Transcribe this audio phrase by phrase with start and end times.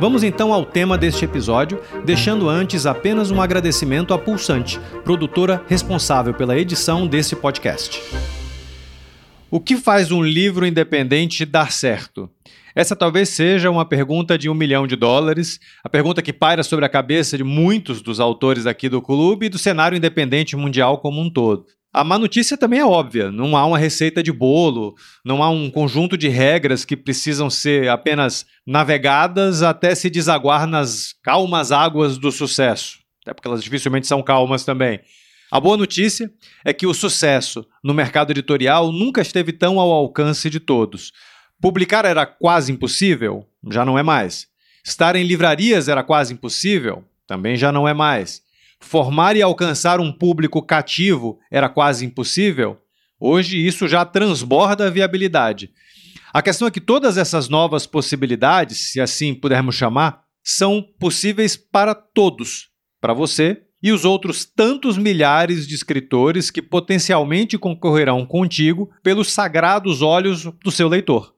[0.00, 6.32] Vamos então ao tema deste episódio, deixando antes apenas um agradecimento à Pulsante, produtora responsável
[6.32, 8.00] pela edição desse podcast.
[9.50, 12.30] O que faz um livro independente dar certo?
[12.74, 16.84] Essa talvez seja uma pergunta de um milhão de dólares, a pergunta que paira sobre
[16.84, 21.20] a cabeça de muitos dos autores aqui do clube e do cenário independente mundial como
[21.20, 21.66] um todo.
[21.92, 25.70] A má notícia também é óbvia: não há uma receita de bolo, não há um
[25.70, 32.30] conjunto de regras que precisam ser apenas navegadas até se desaguar nas calmas águas do
[32.30, 35.00] sucesso, até porque elas dificilmente são calmas também.
[35.50, 36.30] A boa notícia
[36.62, 41.10] é que o sucesso no mercado editorial nunca esteve tão ao alcance de todos.
[41.60, 43.46] Publicar era quase impossível?
[43.70, 44.46] Já não é mais.
[44.84, 47.02] Estar em livrarias era quase impossível?
[47.26, 48.42] Também já não é mais.
[48.80, 52.78] Formar e alcançar um público cativo era quase impossível?
[53.20, 55.70] Hoje isso já transborda a viabilidade.
[56.32, 61.94] A questão é que todas essas novas possibilidades, se assim pudermos chamar, são possíveis para
[61.94, 62.68] todos,
[63.00, 70.02] para você e os outros tantos milhares de escritores que potencialmente concorrerão contigo pelos sagrados
[70.02, 71.34] olhos do seu leitor.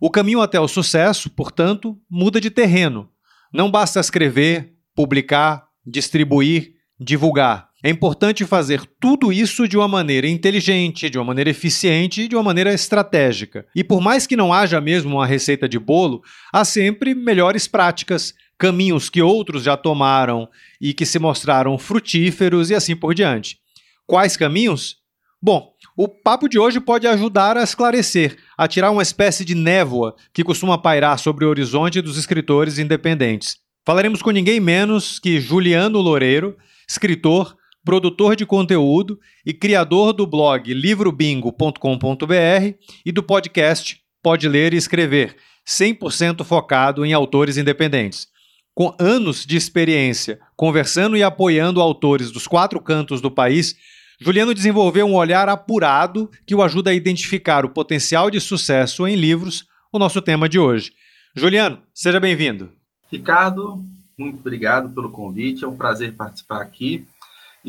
[0.00, 3.08] O caminho até o sucesso, portanto, muda de terreno.
[3.52, 7.68] Não basta escrever, publicar, distribuir, divulgar.
[7.82, 12.34] É importante fazer tudo isso de uma maneira inteligente, de uma maneira eficiente e de
[12.34, 13.66] uma maneira estratégica.
[13.76, 16.22] E por mais que não haja mesmo uma receita de bolo,
[16.52, 20.48] há sempre melhores práticas, caminhos que outros já tomaram
[20.80, 23.58] e que se mostraram frutíferos e assim por diante.
[24.06, 24.96] Quais caminhos?
[25.42, 30.16] Bom, o papo de hoje pode ajudar a esclarecer, a tirar uma espécie de névoa
[30.32, 33.58] que costuma pairar sobre o horizonte dos escritores independentes.
[33.84, 36.56] Falaremos com ninguém menos que Juliano Loureiro,
[36.88, 42.74] escritor, produtor de conteúdo e criador do blog livrobingo.com.br
[43.04, 45.36] e do podcast Pode Ler e Escrever,
[45.68, 48.28] 100% focado em autores independentes.
[48.74, 53.76] Com anos de experiência conversando e apoiando autores dos quatro cantos do país,
[54.20, 59.14] Juliano desenvolveu um olhar apurado que o ajuda a identificar o potencial de sucesso em
[59.14, 60.92] livros, o nosso tema de hoje.
[61.36, 62.72] Juliano, seja bem-vindo.
[63.10, 63.84] Ricardo,
[64.16, 67.06] muito obrigado pelo convite, é um prazer participar aqui.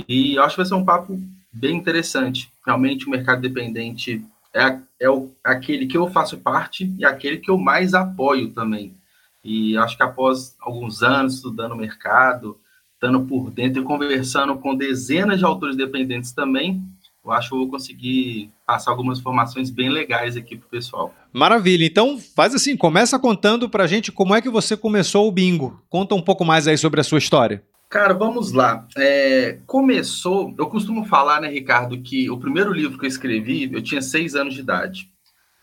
[0.08, 1.20] E acho que vai ser um papo
[1.52, 2.52] bem interessante.
[2.66, 7.50] Realmente, o mercado dependente é, é o, aquele que eu faço parte e aquele que
[7.50, 8.96] eu mais apoio também.
[9.44, 12.60] E acho que após alguns anos estudando o mercado,
[12.94, 16.84] estando por dentro e conversando com dezenas de autores dependentes também,
[17.26, 21.14] eu acho que eu vou conseguir passar algumas informações bem legais aqui para o pessoal.
[21.34, 21.86] Maravilha.
[21.86, 25.82] Então, faz assim, começa contando para a gente como é que você começou o bingo.
[25.90, 27.64] Conta um pouco mais aí sobre a sua história.
[27.90, 28.88] Cara, vamos lá.
[28.98, 33.82] É, começou, eu costumo falar, né, Ricardo, que o primeiro livro que eu escrevi, eu
[33.82, 35.10] tinha seis anos de idade.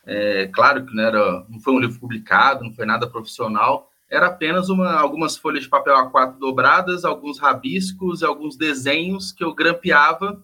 [0.04, 4.26] É, claro que não, era, não foi um livro publicado, não foi nada profissional, era
[4.26, 9.54] apenas uma, algumas folhas de papel A4 dobradas, alguns rabiscos e alguns desenhos que eu
[9.54, 10.42] grampeava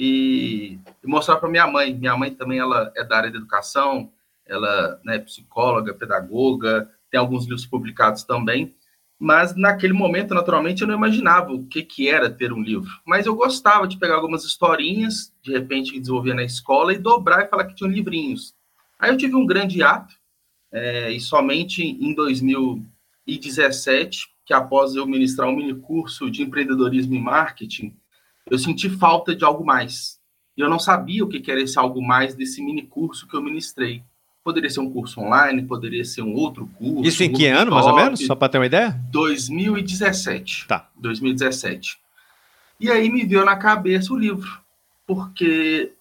[0.00, 1.94] e, e mostrar para minha mãe.
[1.94, 4.10] Minha mãe também ela é da área da educação,
[4.46, 8.74] ela né, é psicóloga, pedagoga, tem alguns livros publicados também.
[9.18, 12.88] Mas naquele momento, naturalmente, eu não imaginava o que, que era ter um livro.
[13.04, 17.44] Mas eu gostava de pegar algumas historinhas, de repente, que desenvolvia na escola, e dobrar
[17.44, 18.54] e falar que tinham livrinhos.
[18.98, 20.14] Aí eu tive um grande ato,
[20.72, 27.20] é, e somente em 2017, que após eu ministrar um mini curso de empreendedorismo e
[27.20, 27.94] marketing,
[28.50, 30.18] eu senti falta de algo mais.
[30.56, 33.42] E eu não sabia o que era esse algo mais desse mini curso que eu
[33.42, 34.02] ministrei.
[34.42, 37.06] Poderia ser um curso online, poderia ser um outro curso.
[37.06, 38.26] Isso em que ano, mais ou menos?
[38.26, 38.98] Só para ter uma ideia?
[39.10, 40.66] 2017.
[40.66, 40.88] Tá.
[40.96, 41.98] 2017.
[42.80, 44.60] E aí me veio na cabeça o livro.
[45.06, 45.92] Porque,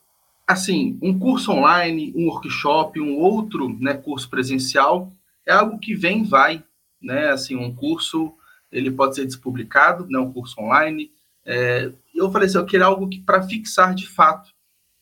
[0.48, 5.12] assim, um curso online, um workshop, um outro né, curso presencial,
[5.46, 6.64] é algo que vem e vai.
[7.02, 7.30] Né?
[7.30, 8.34] Assim, um curso,
[8.72, 11.12] ele pode ser despublicado, né, um curso online,
[11.52, 14.52] é, eu falei assim, eu queria algo para fixar de fato.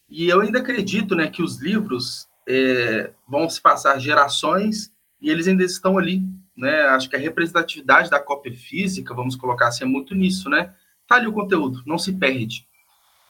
[0.09, 4.89] E eu ainda acredito né, que os livros é, vão se passar gerações
[5.21, 6.23] e eles ainda estão ali.
[6.55, 6.83] Né?
[6.83, 10.49] Acho que a representatividade da cópia física, vamos colocar assim, é muito nisso.
[10.49, 10.73] Né?
[11.05, 12.65] Tá ali o conteúdo, não se perde.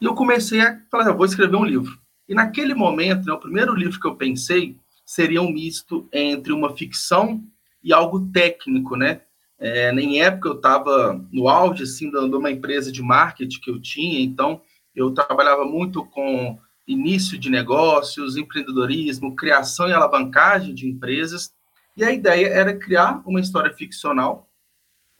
[0.00, 1.98] E eu comecei a falar, eu vou escrever um livro.
[2.28, 6.76] E naquele momento, né, o primeiro livro que eu pensei seria um misto entre uma
[6.76, 7.42] ficção
[7.82, 9.22] e algo técnico, né?
[9.60, 13.80] É, em época eu estava no auge assim, de uma empresa de marketing que eu
[13.80, 14.60] tinha, então
[14.94, 21.52] eu trabalhava muito com início de negócios, empreendedorismo, criação e alavancagem de empresas.
[21.96, 24.48] E a ideia era criar uma história ficcional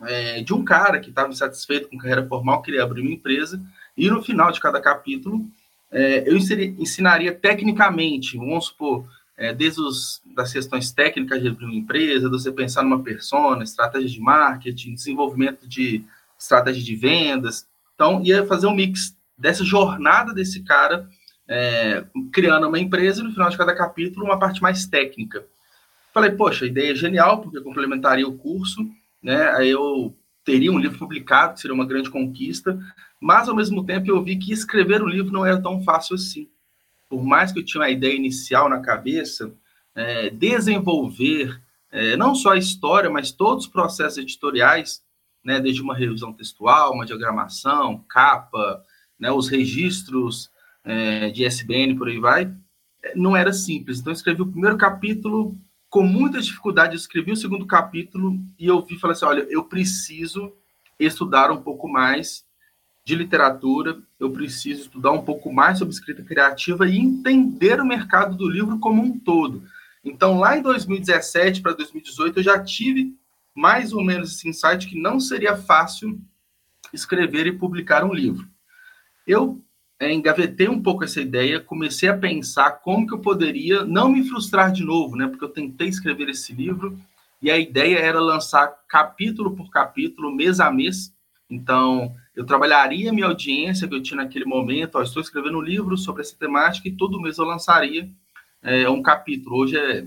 [0.02, 3.60] é, de um cara que estava insatisfeito com carreira formal, queria abrir uma empresa,
[3.96, 5.44] e no final de cada capítulo
[5.90, 9.06] é, eu ensinaria tecnicamente, vamos supor,
[9.38, 14.20] é, desde os, das questões técnicas de uma empresa, você pensar numa persona, estratégia de
[14.20, 16.04] marketing, desenvolvimento de
[16.36, 17.66] estratégia de vendas.
[17.94, 21.08] Então, ia fazer um mix dessa jornada desse cara
[21.46, 25.46] é, criando uma empresa e no final de cada capítulo uma parte mais técnica.
[26.12, 28.84] Falei, poxa, a ideia é genial, porque complementaria o curso,
[29.22, 29.50] né?
[29.52, 32.76] Aí eu teria um livro publicado, que seria uma grande conquista,
[33.20, 36.48] mas ao mesmo tempo eu vi que escrever um livro não era tão fácil assim.
[37.08, 39.52] Por mais que eu tinha uma ideia inicial na cabeça,
[39.94, 41.60] é, desenvolver
[41.90, 45.02] é, não só a história, mas todos os processos editoriais,
[45.44, 48.84] né, desde uma revisão textual, uma diagramação, capa,
[49.18, 50.50] né, os registros
[50.84, 52.54] é, de SBN, por aí vai,
[53.02, 53.98] é, não era simples.
[53.98, 55.56] Então, eu escrevi o primeiro capítulo
[55.88, 59.46] com muita dificuldade, eu escrevi o segundo capítulo e eu vi e falei assim: olha,
[59.48, 60.52] eu preciso
[60.98, 62.44] estudar um pouco mais
[63.08, 68.36] de literatura, eu preciso estudar um pouco mais sobre escrita criativa e entender o mercado
[68.36, 69.62] do livro como um todo.
[70.04, 73.16] Então, lá em 2017 para 2018, eu já tive
[73.54, 76.20] mais ou menos esse insight que não seria fácil
[76.92, 78.46] escrever e publicar um livro.
[79.26, 79.58] Eu
[79.98, 84.22] é, engavetei um pouco essa ideia, comecei a pensar como que eu poderia não me
[84.28, 85.26] frustrar de novo, né?
[85.26, 86.98] Porque eu tentei escrever esse livro
[87.40, 91.10] e a ideia era lançar capítulo por capítulo, mês a mês.
[91.48, 94.94] Então, eu trabalharia minha audiência que eu tinha naquele momento.
[94.94, 98.08] Ó, estou escrevendo um livro sobre essa temática e todo mês eu lançaria
[98.62, 99.56] é, um capítulo.
[99.56, 100.06] Hoje é,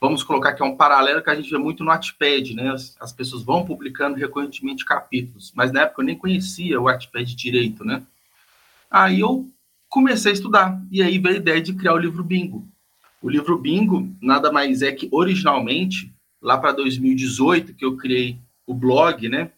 [0.00, 2.70] vamos colocar que é um paralelo que a gente vê muito no Wattpad, né?
[2.70, 7.34] As, as pessoas vão publicando recorrentemente capítulos, mas na época eu nem conhecia o Wattpad
[7.34, 8.00] direito, né?
[8.88, 9.50] Aí eu
[9.88, 12.64] comecei a estudar, e aí veio a ideia de criar o livro Bingo.
[13.20, 18.72] O livro Bingo nada mais é que, originalmente, lá para 2018, que eu criei o
[18.72, 19.50] blog, né?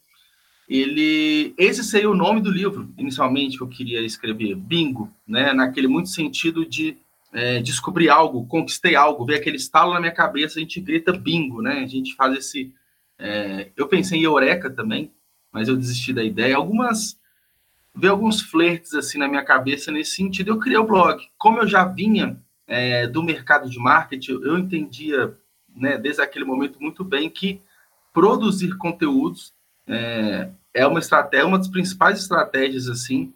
[0.72, 5.52] Ele, esse seria o nome do livro, inicialmente, que eu queria escrever, Bingo, né?
[5.52, 6.96] Naquele muito sentido de
[7.32, 11.60] é, descobrir algo, conquistei algo, ver aquele estalo na minha cabeça, a gente grita bingo,
[11.60, 11.80] né?
[11.80, 12.72] A gente faz esse.
[13.18, 15.12] É, eu pensei em Eureka também,
[15.52, 16.56] mas eu desisti da ideia.
[16.56, 17.20] Algumas
[17.94, 20.52] ver alguns flertes assim na minha cabeça nesse sentido.
[20.52, 21.22] Eu criei o blog.
[21.36, 25.36] Como eu já vinha é, do mercado de marketing, eu entendia,
[25.76, 27.60] né, desde aquele momento muito bem que
[28.12, 29.52] produzir conteúdos
[29.86, 33.32] é, é uma estratégia, uma das principais estratégias assim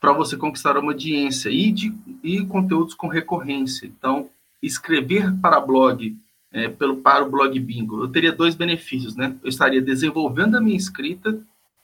[0.00, 1.92] para você conquistar uma audiência e de
[2.22, 3.86] e conteúdos com recorrência.
[3.86, 4.30] Então,
[4.62, 6.16] escrever para blog
[6.52, 9.36] é, pelo para o blog Bingo, eu teria dois benefícios, né?
[9.42, 11.40] Eu estaria desenvolvendo a minha escrita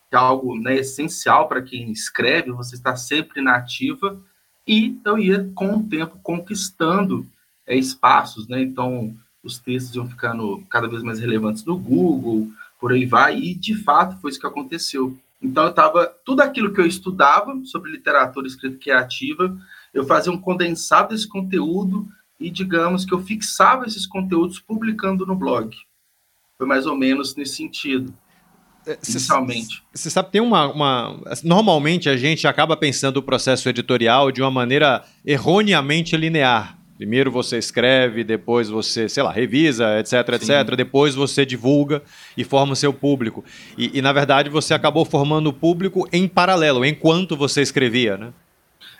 [0.08, 4.20] que é algo né, essencial para quem escreve, você está sempre na ativa,
[4.67, 7.26] e eu ia, com o tempo, conquistando
[7.67, 8.62] é, espaços, né?
[8.62, 12.50] Então, os textos iam ficando cada vez mais relevantes no Google,
[12.87, 15.19] por aí vai, e de fato foi isso que aconteceu.
[15.43, 19.59] Então, eu estava, tudo aquilo que eu estudava sobre literatura escrita criativa,
[19.93, 22.06] eu fazia um condensado desse conteúdo
[22.38, 25.77] e, digamos, que eu fixava esses conteúdos publicando no blog.
[26.56, 28.15] Foi mais ou menos nesse sentido.
[28.87, 29.83] É, inicialmente.
[29.93, 31.21] Você sabe, tem uma, uma.
[31.43, 36.78] Normalmente a gente acaba pensando o processo editorial de uma maneira erroneamente linear.
[36.97, 40.53] Primeiro você escreve, depois você, sei lá, revisa, etc, Sim.
[40.53, 40.75] etc.
[40.76, 42.03] Depois você divulga
[42.37, 43.45] e forma o seu público.
[43.76, 48.33] E, e, na verdade, você acabou formando o público em paralelo, enquanto você escrevia, né?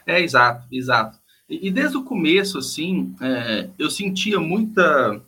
[0.07, 1.19] É, exato, exato.
[1.49, 5.21] E, e desde o começo, assim, é, eu sentia muita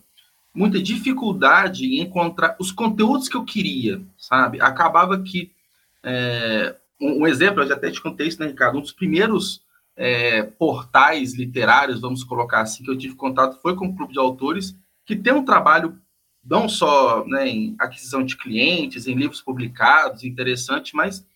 [0.53, 4.59] muita dificuldade em encontrar os conteúdos que eu queria, sabe?
[4.61, 5.51] Acabava que.
[6.03, 8.77] É, um, um, exemplo, eu já até te contei isso, né, Ricardo?
[8.77, 9.61] Um dos primeiros
[10.01, 14.19] é, portais literários, vamos colocar assim, que eu tive contato foi com o Clube de
[14.19, 14.73] Autores,
[15.05, 15.99] que tem um trabalho
[16.41, 21.27] não só né, em aquisição de clientes, em livros publicados, interessante, mas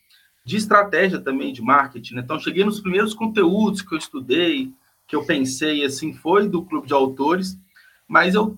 [0.46, 2.16] de estratégia também, de marketing.
[2.16, 2.22] Né?
[2.24, 4.72] Então, cheguei nos primeiros conteúdos que eu estudei,
[5.06, 7.60] que eu pensei, assim, foi do Clube de Autores,
[8.08, 8.58] mas eu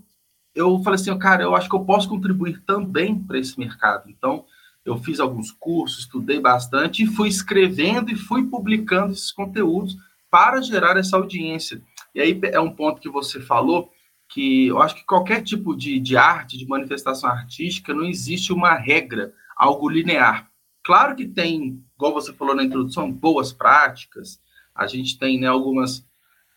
[0.54, 4.10] eu falei assim, cara, eu acho que eu posso contribuir também para esse mercado.
[4.10, 4.46] Então,
[4.86, 9.98] eu fiz alguns cursos, estudei bastante e fui escrevendo e fui publicando esses conteúdos
[10.30, 11.82] para gerar essa audiência.
[12.14, 13.92] E aí é um ponto que você falou,
[14.30, 18.76] que eu acho que qualquer tipo de, de arte, de manifestação artística, não existe uma
[18.76, 20.50] regra, algo linear.
[20.84, 24.40] Claro que tem, igual você falou na introdução, boas práticas,
[24.74, 26.06] a gente tem né, algumas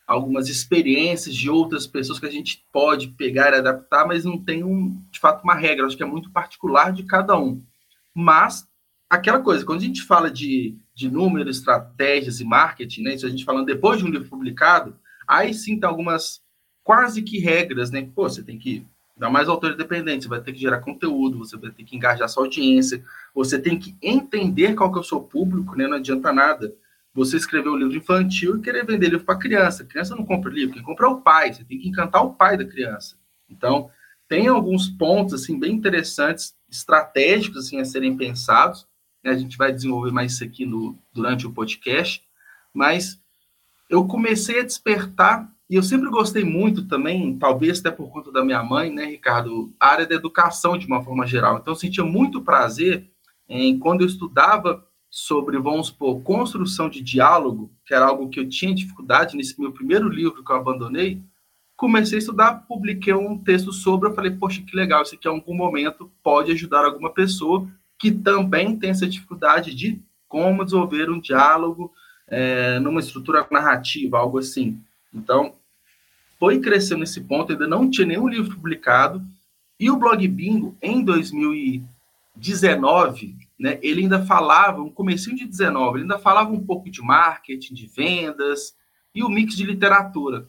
[0.05, 4.63] algumas experiências de outras pessoas que a gente pode pegar e adaptar, mas não tem,
[4.63, 5.85] um, de fato, uma regra.
[5.85, 7.63] Acho que é muito particular de cada um.
[8.13, 8.67] Mas,
[9.09, 13.29] aquela coisa, quando a gente fala de, de números, estratégias e marketing, né, isso a
[13.29, 14.95] gente falando depois de um livro publicado,
[15.27, 16.41] aí sim tem algumas
[16.83, 18.09] quase que regras, né?
[18.15, 18.85] Pô, você tem que
[19.15, 22.27] dar mais autor independente, você vai ter que gerar conteúdo, você vai ter que engajar
[22.29, 23.03] sua audiência,
[23.35, 25.87] você tem que entender qual que é o seu público, né?
[25.87, 26.73] Não adianta nada
[27.13, 29.83] você escrever um livro infantil e querer vender livro para criança.
[29.83, 32.57] Criança não compra livro, quem compra é o pai, você tem que encantar o pai
[32.57, 33.17] da criança.
[33.49, 33.89] Então,
[34.29, 38.87] tem alguns pontos assim bem interessantes, estratégicos assim a serem pensados.
[39.23, 39.31] Né?
[39.31, 42.23] A gente vai desenvolver mais isso aqui no, durante o podcast,
[42.71, 43.19] mas
[43.89, 48.43] eu comecei a despertar e eu sempre gostei muito também, talvez até por conta da
[48.43, 51.57] minha mãe, né, Ricardo, a área da educação de uma forma geral.
[51.57, 53.07] Então, eu sentia muito prazer
[53.47, 58.49] em quando eu estudava sobre, vamos supor, construção de diálogo, que era algo que eu
[58.49, 61.21] tinha dificuldade nesse meu primeiro livro que eu abandonei,
[61.79, 65.31] comecei a estudar, publiquei um texto sobre, eu falei, poxa, que legal, isso aqui em
[65.31, 67.65] algum momento pode ajudar alguma pessoa
[67.97, 71.93] que também tem essa dificuldade de como desenvolver um diálogo
[72.27, 74.77] é, numa estrutura narrativa, algo assim.
[75.13, 75.53] Então,
[76.37, 79.25] foi crescendo nesse ponto, ainda não tinha nenhum livro publicado,
[79.79, 86.01] e o Blog Bingo, em 2019, né, ele ainda falava, no comecinho de 19, ele
[86.01, 88.75] ainda falava um pouco de marketing, de vendas
[89.15, 90.45] e o mix de literatura.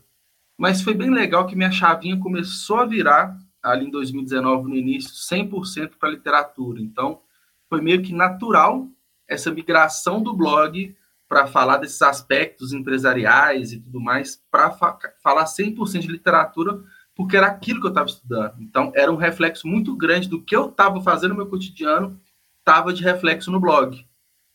[0.61, 5.11] Mas foi bem legal que minha chavinha começou a virar ali em 2019, no início,
[5.11, 6.83] 100% para literatura.
[6.83, 7.23] Então,
[7.67, 8.87] foi meio que natural
[9.27, 10.95] essa migração do blog
[11.27, 16.79] para falar desses aspectos empresariais e tudo mais, para fa falar 100% de literatura,
[17.15, 18.61] porque era aquilo que eu estava estudando.
[18.61, 22.21] Então, era um reflexo muito grande do que eu estava fazendo no meu cotidiano
[22.59, 24.07] estava de reflexo no blog.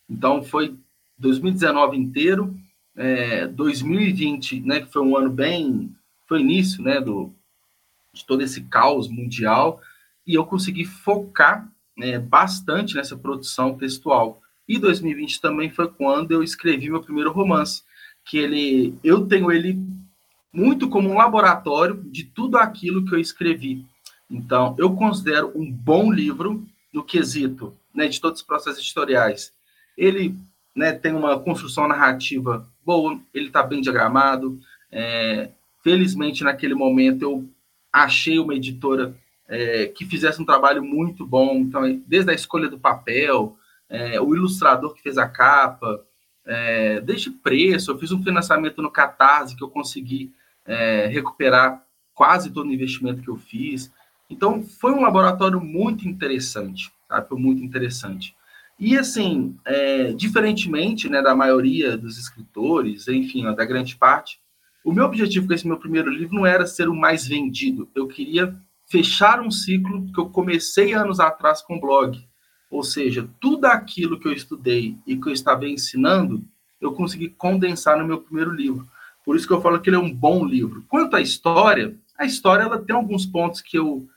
[0.08, 0.78] Então, foi
[1.18, 2.56] 2019 inteiro,
[2.96, 5.96] é, 2020, né, que foi um ano bem.
[6.28, 7.32] Foi início né, do,
[8.14, 9.82] de todo esse caos mundial,
[10.26, 14.42] e eu consegui focar né, bastante nessa produção textual.
[14.68, 17.84] E 2020 também foi quando eu escrevi meu primeiro romance,
[18.24, 19.80] que ele, eu tenho ele
[20.52, 23.86] muito como um laboratório de tudo aquilo que eu escrevi.
[24.30, 29.54] Então, eu considero um bom livro no quesito né, de todos os processos editoriais.
[29.98, 30.36] Ele
[30.76, 34.60] né, tem uma construção narrativa boa, ele está bem diagramado.
[34.92, 35.50] É,
[35.84, 37.50] felizmente, naquele momento, eu
[37.92, 39.16] achei uma editora
[39.48, 41.58] é, que fizesse um trabalho muito bom.
[41.58, 43.58] Então, desde a escolha do papel,
[43.90, 46.04] é, o ilustrador que fez a capa,
[46.46, 50.32] é, desde preço, eu fiz um financiamento no Catarse que eu consegui
[50.66, 53.92] é, recuperar quase todo o investimento que eu fiz.
[54.30, 57.28] Então, foi um laboratório muito interessante sabe?
[57.28, 58.35] Foi muito interessante.
[58.78, 64.40] E, assim, é, diferentemente né, da maioria dos escritores, enfim, ó, da grande parte,
[64.84, 67.90] o meu objetivo com esse meu primeiro livro não era ser o mais vendido.
[67.96, 68.56] Eu queria
[68.86, 72.24] fechar um ciclo que eu comecei anos atrás com o blog.
[72.70, 76.44] Ou seja, tudo aquilo que eu estudei e que eu estava ensinando,
[76.80, 78.88] eu consegui condensar no meu primeiro livro.
[79.24, 80.84] Por isso que eu falo que ele é um bom livro.
[80.88, 84.08] Quanto à história, a história ela tem alguns pontos que eu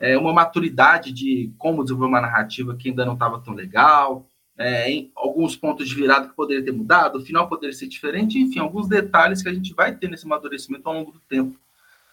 [0.00, 4.26] é, uma maturidade de como desenvolver uma narrativa que ainda não estava tão legal,
[4.56, 8.38] é, em alguns pontos de virada que poderia ter mudado, o final poderia ser diferente,
[8.38, 11.56] enfim, alguns detalhes que a gente vai ter nesse amadurecimento ao longo do tempo.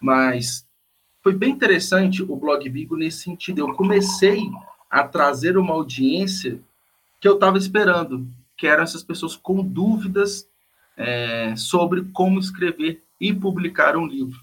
[0.01, 0.67] Mas
[1.23, 3.59] foi bem interessante o blog Bigo nesse sentido.
[3.59, 4.49] Eu comecei
[4.89, 6.59] a trazer uma audiência
[7.19, 10.47] que eu estava esperando, que eram essas pessoas com dúvidas
[10.95, 14.39] é, sobre como escrever e publicar um livro.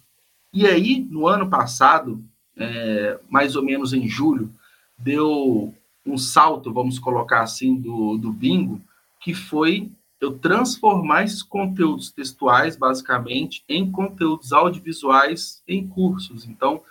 [0.52, 2.22] E aí, no ano passado,
[2.56, 4.52] é, mais ou menos em julho,
[4.98, 5.74] deu
[6.06, 8.80] um salto, vamos colocar assim, do, do bingo,
[9.20, 16.46] que foi eu transformar esses conteúdos textuais, basicamente, em conteúdos audiovisuais em cursos.
[16.46, 16.82] Então,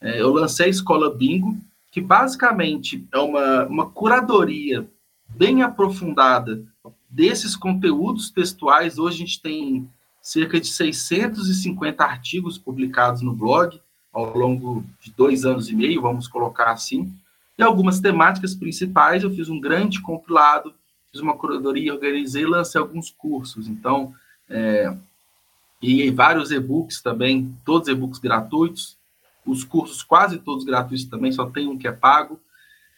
[0.00, 1.56] é, eu lancei a Escola Bingo,
[1.90, 4.88] que basicamente é uma, uma curadoria
[5.28, 6.64] bem aprofundada
[7.08, 8.98] desses conteúdos textuais.
[8.98, 9.88] Hoje a gente tem
[10.20, 13.80] cerca de 650 artigos publicados no blog,
[14.12, 17.12] ao longo de dois anos e meio, vamos colocar assim.
[17.56, 20.74] E algumas temáticas principais, eu fiz um grande compilado,
[21.10, 23.68] fiz uma curadoria, organizei lancei alguns cursos.
[23.68, 24.14] Então,
[24.48, 24.94] é,
[25.80, 28.96] e vários e-books também, todos e-books gratuitos,
[29.44, 32.38] os cursos quase todos gratuitos também, só tem um que é pago.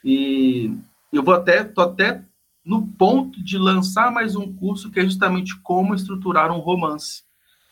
[0.04, 0.76] E
[1.12, 2.22] eu vou até, tô até
[2.64, 7.22] no ponto de lançar mais um curso que é justamente como estruturar um romance,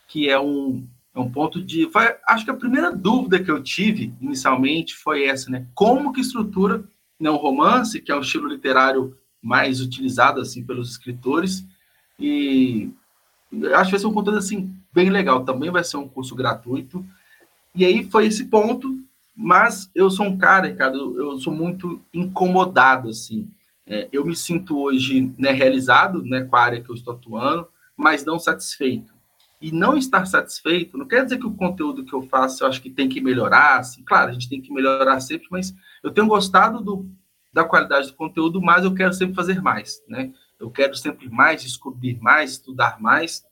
[0.08, 1.88] que é um, é um ponto de.
[1.90, 5.66] Foi, acho que a primeira dúvida que eu tive inicialmente foi essa, né?
[5.74, 6.84] Como que estrutura
[7.20, 11.64] né, um romance, que é um estilo literário mais utilizado assim pelos escritores,
[12.18, 12.90] e
[13.74, 15.44] acho que vai ser um conteúdo assim bem legal.
[15.44, 17.04] Também vai ser um curso gratuito.
[17.74, 18.98] E aí foi esse ponto,
[19.34, 23.48] mas eu sou um cara, Ricardo, eu sou muito incomodado, assim.
[23.86, 27.66] É, eu me sinto hoje né, realizado né, com a área que eu estou atuando,
[27.96, 29.11] mas não satisfeito.
[29.62, 32.82] E não estar satisfeito não quer dizer que o conteúdo que eu faço eu acho
[32.82, 33.78] que tem que melhorar.
[33.78, 37.08] Assim, claro, a gente tem que melhorar sempre, mas eu tenho gostado do,
[37.52, 40.02] da qualidade do conteúdo, mas eu quero sempre fazer mais.
[40.08, 40.32] Né?
[40.58, 43.44] Eu quero sempre mais, descobrir mais, estudar mais.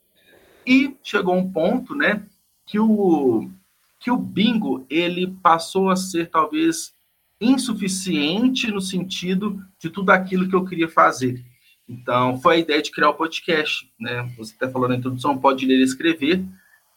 [0.67, 2.23] E chegou um ponto né,
[2.65, 3.49] que, o,
[3.97, 6.93] que o bingo ele passou a ser talvez
[7.39, 11.43] insuficiente no sentido de tudo aquilo que eu queria fazer.
[11.91, 14.23] Então, foi a ideia de criar o podcast, né?
[14.37, 16.41] Você até falou na introdução, pode ler e escrever,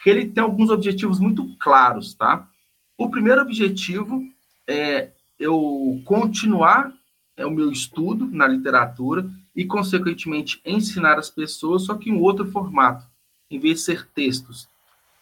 [0.01, 2.49] que ele tem alguns objetivos muito claros, tá?
[2.97, 4.23] O primeiro objetivo
[4.69, 6.95] é eu continuar
[7.37, 12.49] é o meu estudo na literatura e, consequentemente, ensinar as pessoas, só que em outro
[12.53, 13.05] formato,
[13.51, 14.69] em vez de ser textos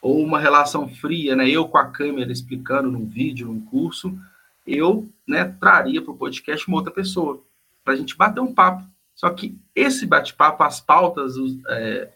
[0.03, 1.49] ou uma relação fria, né?
[1.49, 4.15] Eu com a câmera explicando num vídeo, num curso,
[4.67, 7.43] eu né, traria para o podcast uma outra pessoa,
[7.83, 8.92] para a gente bater um papo
[9.23, 11.35] só que esse bate-papo, as pautas,
[11.69, 12.09] é,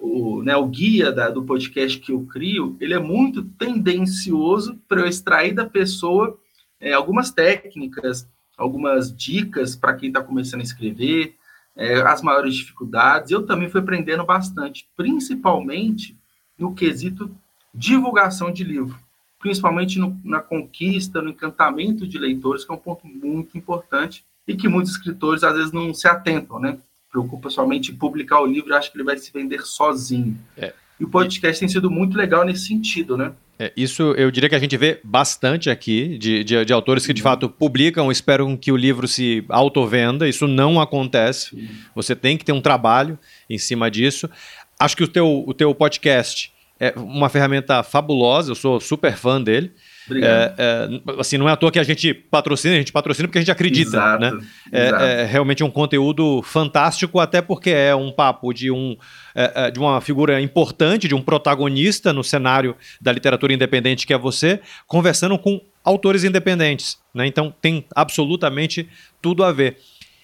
[0.00, 5.02] o, né, o guia da, do podcast que eu crio, ele é muito tendencioso para
[5.02, 6.36] eu extrair da pessoa
[6.80, 11.36] é, algumas técnicas, algumas dicas para quem está começando a escrever,
[11.76, 13.30] é, as maiores dificuldades.
[13.30, 16.18] Eu também fui aprendendo bastante, principalmente
[16.58, 17.30] no quesito
[17.72, 18.98] divulgação de livro,
[19.38, 24.54] principalmente no, na conquista, no encantamento de leitores, que é um ponto muito importante e
[24.54, 26.78] que muitos escritores às vezes não se atentam, né?
[27.10, 30.38] Preocupa somente em publicar o livro e acha que ele vai se vender sozinho.
[30.56, 30.72] É.
[30.98, 33.32] E o podcast tem sido muito legal nesse sentido, né?
[33.58, 37.12] É, isso eu diria que a gente vê bastante aqui, de, de, de autores que
[37.12, 40.28] de fato publicam, esperam que o livro se auto-venda.
[40.28, 41.68] Isso não acontece.
[41.94, 44.28] Você tem que ter um trabalho em cima disso.
[44.78, 49.40] Acho que o teu, o teu podcast é uma ferramenta fabulosa, eu sou super fã
[49.40, 49.72] dele.
[50.10, 53.38] É, é, assim, não é à toa que a gente patrocina, a gente patrocina porque
[53.38, 54.46] a gente acredita, exato, né?
[54.70, 58.96] É, é, realmente um conteúdo fantástico, até porque é um papo de, um,
[59.34, 64.12] é, é, de uma figura importante, de um protagonista no cenário da literatura independente que
[64.12, 67.26] é você, conversando com autores independentes, né?
[67.26, 68.88] Então tem absolutamente
[69.22, 69.78] tudo a ver.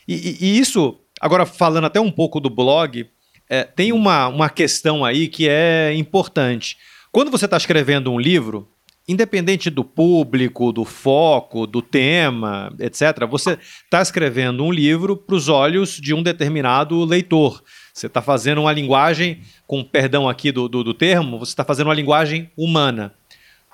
[0.06, 3.08] E, e, e isso, agora falando até um pouco do blog,
[3.48, 6.76] é, tem uma, uma questão aí que é importante.
[7.10, 8.69] Quando você está escrevendo um livro,
[9.10, 15.48] independente do público, do foco, do tema, etc., você está escrevendo um livro para os
[15.48, 17.62] olhos de um determinado leitor.
[17.92, 21.88] Você está fazendo uma linguagem, com perdão aqui do, do, do termo, você está fazendo
[21.88, 23.12] uma linguagem humana.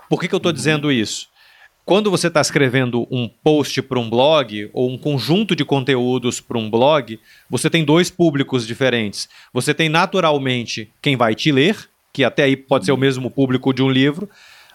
[0.09, 0.57] Por que, que eu estou uhum.
[0.57, 1.29] dizendo isso?
[1.85, 6.59] Quando você está escrevendo um post para um blog ou um conjunto de conteúdos para
[6.59, 9.29] um blog, você tem dois públicos diferentes.
[9.53, 13.72] Você tem naturalmente quem vai te ler, que até aí pode ser o mesmo público
[13.72, 14.29] de um livro,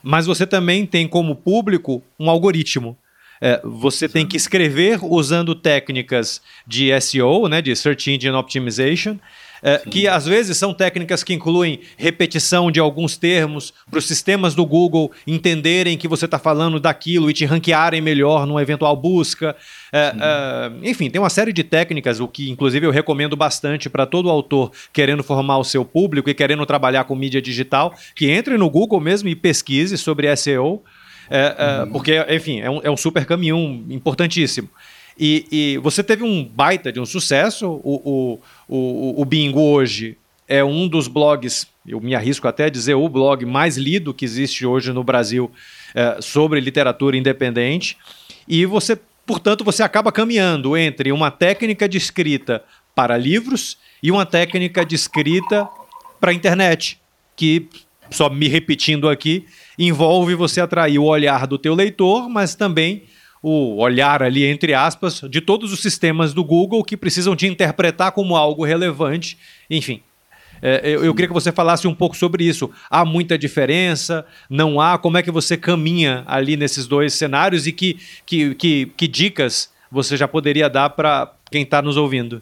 [0.03, 2.97] mas você também tem como público um algoritmo.
[3.43, 9.17] É, você tem que escrever usando técnicas de SEO, né, de Search Engine Optimization,
[9.63, 14.55] é, que às vezes são técnicas que incluem repetição de alguns termos para os sistemas
[14.55, 19.55] do Google entenderem que você está falando daquilo e te ranquearem melhor numa eventual busca.
[19.93, 24.05] É, é, enfim, tem uma série de técnicas, o que inclusive eu recomendo bastante para
[24.05, 28.57] todo autor querendo formar o seu público e querendo trabalhar com mídia digital, que entre
[28.57, 30.81] no Google mesmo e pesquise sobre SEO.
[31.29, 31.91] É, é, uhum.
[31.93, 34.69] Porque, enfim, é um, é um super caminhão importantíssimo.
[35.17, 37.79] E, e, você teve um baita de um sucesso.
[37.83, 38.39] O, o,
[38.73, 43.09] o, o, Bingo hoje é um dos blogs, eu me arrisco até a dizer o
[43.09, 45.51] blog mais lido que existe hoje no Brasil
[45.93, 47.97] é, sobre literatura independente.
[48.47, 52.63] E você, portanto, você acaba caminhando entre uma técnica de escrita
[52.95, 55.67] para livros e uma técnica de escrita
[56.17, 56.97] para a internet,
[57.35, 57.67] que,
[58.09, 59.45] só me repetindo aqui,
[59.77, 63.03] envolve você atrair o olhar do teu leitor, mas também
[63.41, 68.11] o olhar ali, entre aspas, de todos os sistemas do Google que precisam te interpretar
[68.11, 69.37] como algo relevante.
[69.69, 70.01] Enfim,
[70.61, 72.69] é, eu, eu, queria que você falasse um pouco sobre isso.
[72.89, 74.25] Há muita diferença?
[74.49, 74.97] Não há?
[74.97, 79.71] Como é que você caminha ali nesses dois cenários e que, que, que, que dicas
[79.91, 82.41] você já poderia dar para quem está nos ouvindo?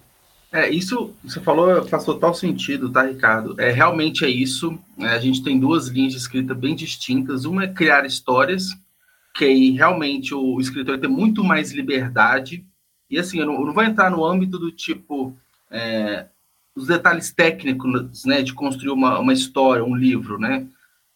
[0.51, 3.55] É, isso você falou faz total sentido, tá, Ricardo?
[3.59, 4.77] É, realmente é isso.
[4.99, 7.45] É, a gente tem duas linhas de escrita bem distintas.
[7.45, 8.75] Uma é criar histórias,
[9.39, 12.65] que aí realmente o escritor tem muito mais liberdade.
[13.09, 15.33] E assim, eu não, eu não vou entrar no âmbito do tipo
[15.71, 16.25] é,
[16.75, 20.67] os detalhes técnicos, né, de construir uma, uma história, um livro, né?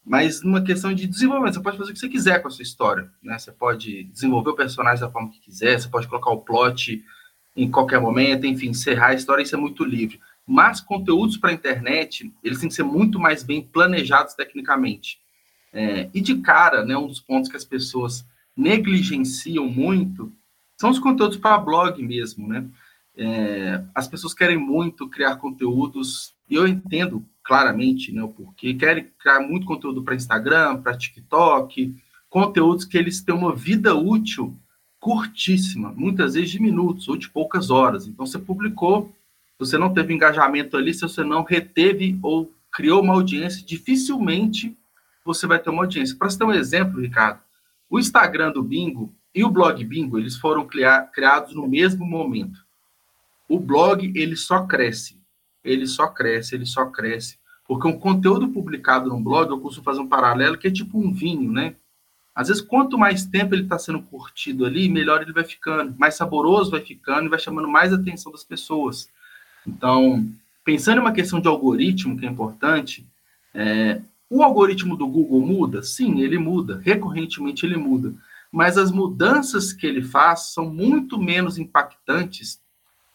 [0.05, 2.63] Mas numa questão de desenvolvimento, você pode fazer o que você quiser com a sua
[2.63, 3.37] história, né?
[3.37, 7.03] Você pode desenvolver o personagem da forma que quiser, você pode colocar o plot
[7.57, 10.21] em qualquer momento, enfim, encerrar a história, isso é muito livre.
[10.47, 15.21] Mas conteúdos para a internet, eles têm que ser muito mais bem planejados tecnicamente.
[15.73, 18.23] É, e de cara, né, um dos pontos que as pessoas
[18.55, 20.31] negligenciam muito
[20.77, 22.65] são os conteúdos para blog mesmo, né?
[23.15, 29.07] É, as pessoas querem muito criar conteúdos, e eu entendo claramente né, o porquê, querem
[29.19, 31.95] criar muito conteúdo para Instagram, para TikTok,
[32.29, 34.57] conteúdos que eles têm uma vida útil
[34.99, 38.07] curtíssima, muitas vezes de minutos ou de poucas horas.
[38.07, 39.13] Então, você publicou,
[39.59, 44.75] você não teve engajamento ali, se você não reteve ou criou uma audiência, dificilmente
[45.25, 46.15] você vai ter uma audiência.
[46.17, 47.39] Para ter um exemplo, Ricardo,
[47.89, 52.63] o Instagram do Bingo e o blog Bingo, eles foram criados no mesmo momento.
[53.47, 55.19] O blog, ele só cresce.
[55.63, 57.37] Ele só cresce, ele só cresce.
[57.67, 61.11] Porque um conteúdo publicado no blog, eu costumo fazer um paralelo, que é tipo um
[61.11, 61.75] vinho, né?
[62.35, 66.15] Às vezes, quanto mais tempo ele está sendo curtido ali, melhor ele vai ficando, mais
[66.15, 69.07] saboroso vai ficando e vai chamando mais atenção das pessoas.
[69.65, 70.27] Então,
[70.63, 73.05] pensando em uma questão de algoritmo, que é importante,
[73.53, 74.01] é,
[74.35, 75.83] o algoritmo do Google muda?
[75.83, 76.81] Sim, ele muda.
[76.83, 78.15] Recorrentemente ele muda.
[78.51, 82.59] Mas as mudanças que ele faz são muito menos impactantes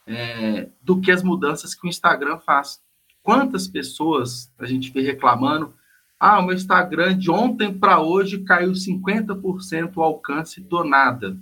[0.06, 2.80] é, do que as mudanças que o Instagram faz.
[3.22, 5.74] Quantas pessoas a gente vê reclamando
[6.20, 11.36] ah, o meu Instagram de ontem para hoje caiu 50% o alcance do nada.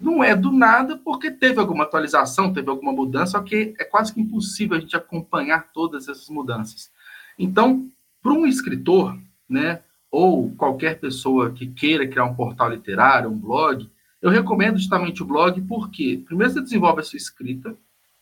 [0.00, 4.12] Não é do nada porque teve alguma atualização, teve alguma mudança, só que é quase
[4.12, 6.90] que impossível a gente acompanhar todas essas mudanças.
[7.38, 7.88] Então,
[8.22, 9.80] para um escritor, né,
[10.10, 13.88] ou qualquer pessoa que queira criar um portal literário, um blog,
[14.20, 17.74] eu recomendo justamente o blog porque, primeiro, você desenvolve a sua escrita.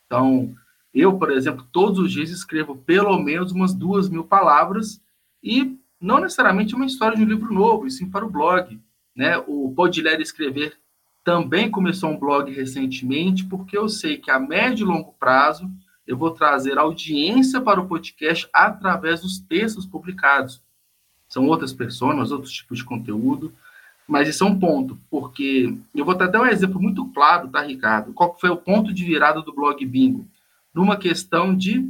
[0.07, 0.55] Então,
[0.95, 5.01] eu, por exemplo, todos os dias escrevo pelo menos umas duas mil palavras
[5.43, 8.81] e não necessariamente uma história de um livro novo, e sim para o blog.
[9.15, 9.37] Né?
[9.47, 10.77] O Pode Escrever
[11.25, 15.69] também começou um blog recentemente, porque eu sei que a médio e longo prazo
[16.09, 20.63] eu vou trazer audiência para o podcast através dos textos publicados.
[21.29, 23.53] São outras pessoas, outros tipos de conteúdo,
[24.09, 28.15] mas isso é um ponto, porque eu vou dar um exemplo muito claro, tá, Ricardo?
[28.15, 30.27] Qual foi o ponto de virada do blog Bingo?
[30.73, 31.87] Numa questão de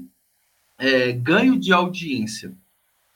[0.77, 2.53] é, ganho de audiência.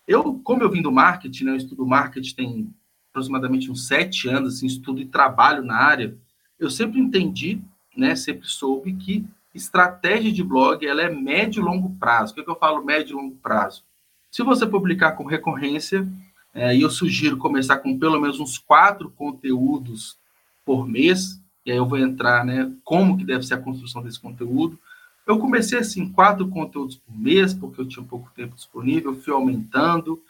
[0.06, 2.74] Eu, como eu vim do marketing, né, eu estudo marketing tem
[3.10, 6.16] aproximadamente uns sete anos, assim, estudo e trabalho na área,
[6.60, 7.60] eu sempre entendi,
[7.96, 12.32] né, sempre soube que estratégia de blog ela é médio e longo prazo.
[12.32, 13.84] O que, é que eu falo médio e longo prazo?
[14.30, 16.08] Se você publicar com recorrência,
[16.54, 20.16] é, e eu sugiro começar com pelo menos uns quatro conteúdos
[20.64, 24.20] por mês, e aí eu vou entrar, né, como que deve ser a construção desse
[24.20, 24.78] conteúdo,
[25.26, 30.20] eu comecei assim, quatro conteúdos por mês, porque eu tinha pouco tempo disponível, fui aumentando,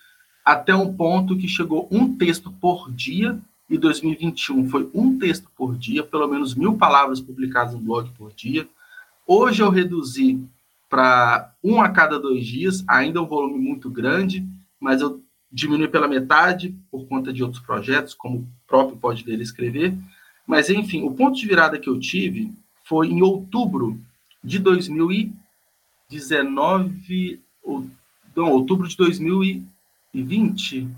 [0.45, 3.39] até um ponto que chegou um texto por dia,
[3.71, 8.31] e 2021 foi um texto por dia, pelo menos mil palavras publicadas no blog por
[8.33, 8.69] dia.
[9.27, 10.39] Hoje eu reduzi
[10.89, 14.47] para um a cada dois dias, ainda é um volume muito grande,
[14.79, 19.41] mas eu diminui pela metade por conta de outros projetos, como o próprio Pode Ler
[19.41, 19.95] Escrever.
[20.47, 22.53] Mas, enfim, o ponto de virada que eu tive
[22.85, 23.99] foi em outubro
[24.43, 27.87] de 2019, ou,
[28.35, 30.89] não, outubro de 2020,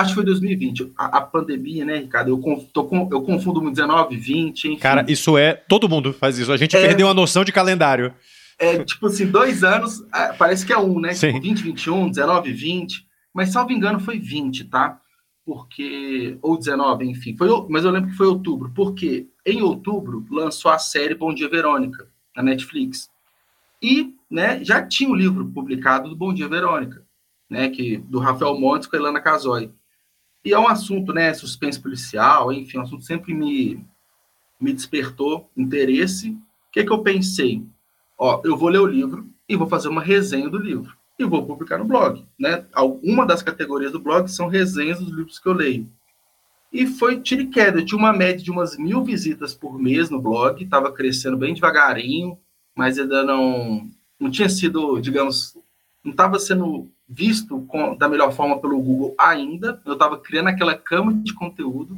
[0.00, 2.30] acho que foi 2020, a, a pandemia, né, Ricardo?
[2.30, 4.78] Eu, tô, eu confundo 19, 20, enfim.
[4.78, 8.14] Cara, isso é, todo mundo faz isso, a gente é, perdeu a noção de calendário.
[8.58, 11.12] É, tipo assim, dois anos, é, parece que é um, né?
[11.14, 11.28] Sim.
[11.28, 15.00] Tipo, 20, 21, 19, 20, mas salvo engano foi 20, tá?
[15.44, 20.70] Porque, ou 19, enfim, foi, mas eu lembro que foi outubro, porque em outubro lançou
[20.70, 23.10] a série Bom Dia Verônica, na Netflix.
[23.80, 27.02] E né, já tinha o um livro publicado do Bom Dia Verônica,
[27.48, 29.70] né, que, do Rafael Montes com a Ilana Casoy.
[30.46, 33.84] E é um assunto, né, suspense policial, enfim, um assunto sempre me,
[34.60, 36.30] me despertou interesse.
[36.30, 36.38] O
[36.70, 37.64] que, que eu pensei?
[38.16, 40.96] Ó, eu vou ler o livro e vou fazer uma resenha do livro.
[41.18, 42.64] E vou publicar no blog, né?
[43.02, 45.90] Uma das categorias do blog são resenhas dos livros que eu leio.
[46.72, 47.80] E foi tiro e queda.
[47.80, 51.54] Eu tinha uma média de umas mil visitas por mês no blog, estava crescendo bem
[51.54, 52.38] devagarinho,
[52.72, 55.58] mas ainda não, não tinha sido, digamos,
[56.04, 59.80] não estava sendo visto com, da melhor forma pelo Google ainda.
[59.84, 61.96] Eu estava criando aquela cama de conteúdo.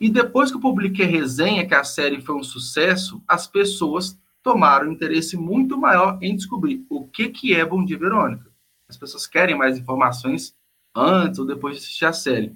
[0.00, 4.16] E depois que eu publiquei a resenha, que a série foi um sucesso, as pessoas
[4.42, 8.46] tomaram um interesse muito maior em descobrir o que, que é Bom Dia Verônica.
[8.88, 10.54] As pessoas querem mais informações
[10.94, 12.54] antes ou depois de assistir a série.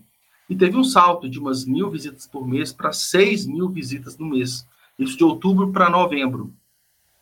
[0.49, 4.27] E teve um salto de umas mil visitas por mês para seis mil visitas no
[4.27, 4.67] mês.
[4.99, 6.53] Isso de outubro para novembro.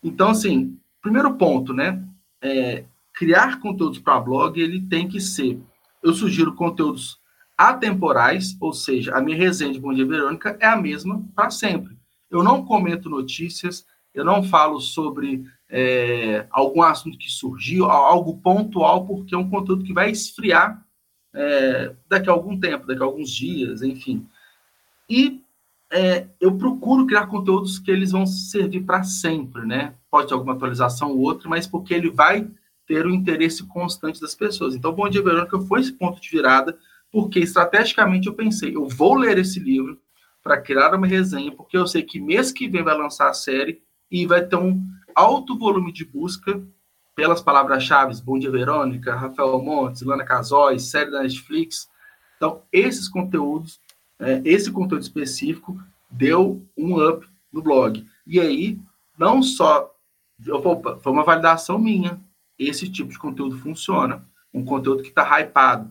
[0.03, 2.03] Então, assim, primeiro ponto, né?
[2.43, 2.85] É,
[3.21, 5.61] criar conteúdos para blog, ele tem que ser.
[6.03, 7.21] Eu sugiro conteúdos
[7.55, 11.99] atemporais, ou seja, a minha resenha de Bom Dia Verônica é a mesma para sempre.
[12.31, 19.07] Eu não comento notícias, eu não falo sobre é, algum assunto que surgiu, algo pontual,
[19.07, 20.83] porque é um conteúdo que vai esfriar
[21.35, 24.27] é, daqui a algum tempo, daqui a alguns dias, enfim.
[25.11, 25.43] E
[25.93, 29.93] é, eu procuro criar conteúdos que eles vão servir para sempre, né?
[30.11, 32.49] Pode ter alguma atualização ou outra, mas porque ele vai
[32.91, 34.75] ter o interesse constante das pessoas.
[34.75, 36.77] Então, Bom Dia Verônica foi esse ponto de virada,
[37.09, 39.97] porque estrategicamente eu pensei, eu vou ler esse livro
[40.43, 43.81] para criar uma resenha, porque eu sei que mês que vem vai lançar a série
[44.11, 46.61] e vai ter um alto volume de busca
[47.15, 51.89] pelas palavras-chave Bom Dia Verônica, Rafael Montes, Lana Casóis, série da Netflix.
[52.39, 53.81] Então, esses conteúdos,
[54.19, 58.05] é, esse conteúdo específico deu um up no blog.
[58.27, 58.81] E aí,
[59.17, 59.95] não só
[60.49, 62.21] opa, foi uma validação minha,
[62.69, 64.25] esse tipo de conteúdo funciona.
[64.53, 65.91] Um conteúdo que está hypado.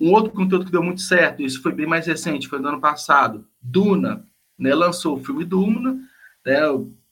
[0.00, 2.80] Um outro conteúdo que deu muito certo, isso foi bem mais recente, foi no ano
[2.80, 4.24] passado, Duna,
[4.58, 6.00] né, lançou o filme Duna,
[6.44, 6.60] né,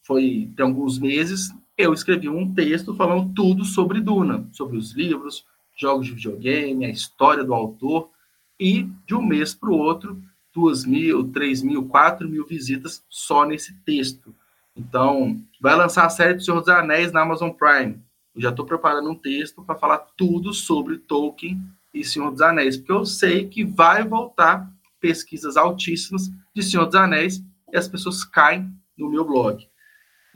[0.02, 5.44] foi tem alguns meses, eu escrevi um texto falando tudo sobre Duna, sobre os livros,
[5.76, 8.10] jogos de videogame, a história do autor,
[8.58, 10.20] e de um mês para o outro,
[10.52, 14.34] duas mil, três mil, quatro mil visitas só nesse texto.
[14.74, 18.00] Então, vai lançar a série do Senhor dos Anéis na Amazon Prime.
[18.38, 21.60] Eu já estou preparando um texto para falar tudo sobre Tolkien
[21.92, 26.94] e Senhor dos Anéis, porque eu sei que vai voltar pesquisas altíssimas de Senhor dos
[26.94, 29.66] Anéis e as pessoas caem no meu blog.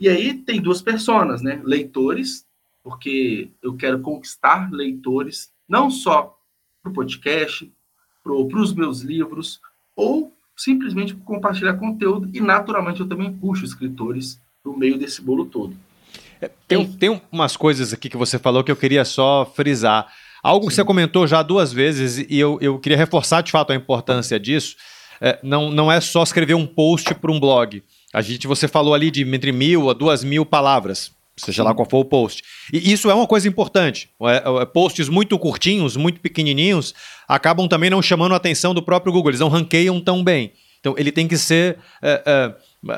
[0.01, 1.61] E aí tem duas personas, né?
[1.63, 2.45] Leitores,
[2.83, 6.37] porque eu quero conquistar leitores, não só
[6.81, 7.71] para o podcast,
[8.21, 9.61] para os meus livros,
[9.95, 15.73] ou simplesmente compartilhar conteúdo, e naturalmente eu também puxo escritores no meio desse bolo todo.
[16.43, 20.07] É, tem, tem umas coisas aqui que você falou que eu queria só frisar.
[20.43, 20.69] Algo Sim.
[20.69, 24.37] que você comentou já duas vezes, e eu, eu queria reforçar de fato a importância
[24.37, 24.75] disso.
[25.21, 27.81] É, não, não é só escrever um post para um blog.
[28.13, 31.89] A gente, você falou ali de entre mil a duas mil palavras, seja lá qual
[31.89, 32.43] for o post.
[32.73, 34.09] E isso é uma coisa importante.
[34.23, 36.93] É, é, posts muito curtinhos, muito pequenininhos,
[37.25, 39.29] acabam também não chamando a atenção do próprio Google.
[39.29, 40.51] Eles não ranqueiam tão bem.
[40.81, 42.55] Então ele tem que ser é, é,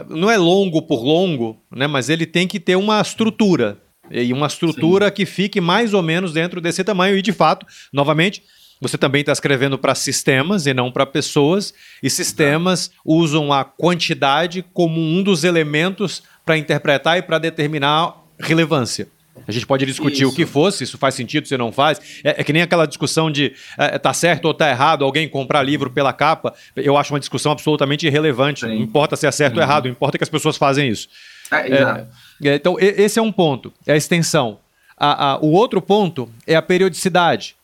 [0.10, 1.86] não é longo por longo, né?
[1.86, 3.78] Mas ele tem que ter uma estrutura
[4.10, 5.14] e uma estrutura Sim.
[5.14, 7.18] que fique mais ou menos dentro desse tamanho.
[7.18, 8.44] E de fato, novamente,
[8.82, 14.66] você também está escrevendo para sistemas e não para pessoas, e sistemas usam a quantidade
[14.74, 19.08] como um dos elementos para interpretar e para determinar relevância.
[19.48, 20.32] A gente pode discutir isso.
[20.32, 22.00] o que fosse, isso faz sentido, se não faz.
[22.24, 25.62] É, é que nem aquela discussão de é, tá certo ou tá errado alguém comprar
[25.62, 26.54] livro pela capa.
[26.76, 28.62] Eu acho uma discussão absolutamente irrelevante.
[28.62, 28.68] Sim.
[28.68, 29.60] Não importa se é certo Sim.
[29.60, 31.10] ou errado, importa que as pessoas fazem isso.
[31.52, 32.08] É, é,
[32.44, 34.60] é então, esse é um ponto, é a extensão.
[34.98, 37.56] A, a, o outro ponto é a periodicidade.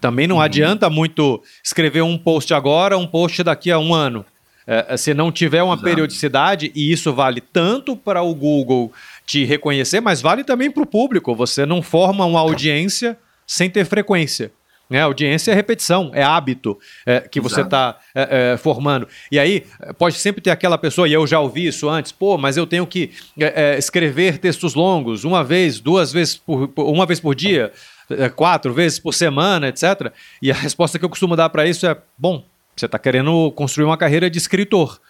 [0.00, 0.42] Também não uhum.
[0.42, 4.24] adianta muito escrever um post agora, um post daqui a um ano.
[4.66, 5.84] É, se não tiver uma Exato.
[5.84, 8.92] periodicidade, e isso vale tanto para o Google
[9.30, 11.36] te reconhecer, mas vale também para o público.
[11.36, 13.16] Você não forma uma audiência
[13.46, 14.50] sem ter frequência.
[14.88, 15.00] Né?
[15.00, 19.06] Audiência é repetição, é hábito é, que você está é, é, formando.
[19.30, 19.64] E aí,
[19.96, 22.84] pode sempre ter aquela pessoa, e eu já ouvi isso antes, pô, mas eu tenho
[22.84, 27.70] que é, é, escrever textos longos, uma vez, duas vezes por, uma vez por dia,
[28.10, 30.12] é, quatro vezes por semana, etc.
[30.42, 33.84] E a resposta que eu costumo dar para isso é: bom, você está querendo construir
[33.84, 35.00] uma carreira de escritor.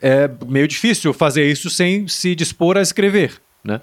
[0.00, 3.38] É meio difícil fazer isso sem se dispor a escrever.
[3.66, 3.80] Né?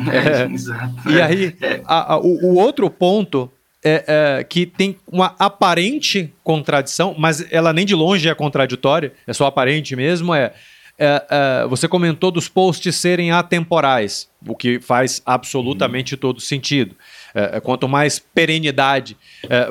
[0.00, 1.10] É, exato.
[1.10, 1.80] E aí, é.
[1.84, 3.50] a, a, o, o, outro ponto
[3.84, 4.04] é,
[4.38, 9.46] é, que tem uma aparente contradição, mas ela nem de longe é contraditória, é só
[9.46, 10.52] aparente mesmo, é,
[10.98, 16.96] é, é você comentou dos posts serem atemporais, o que faz absolutamente todo sentido.
[17.36, 19.16] É, quanto mais perenidade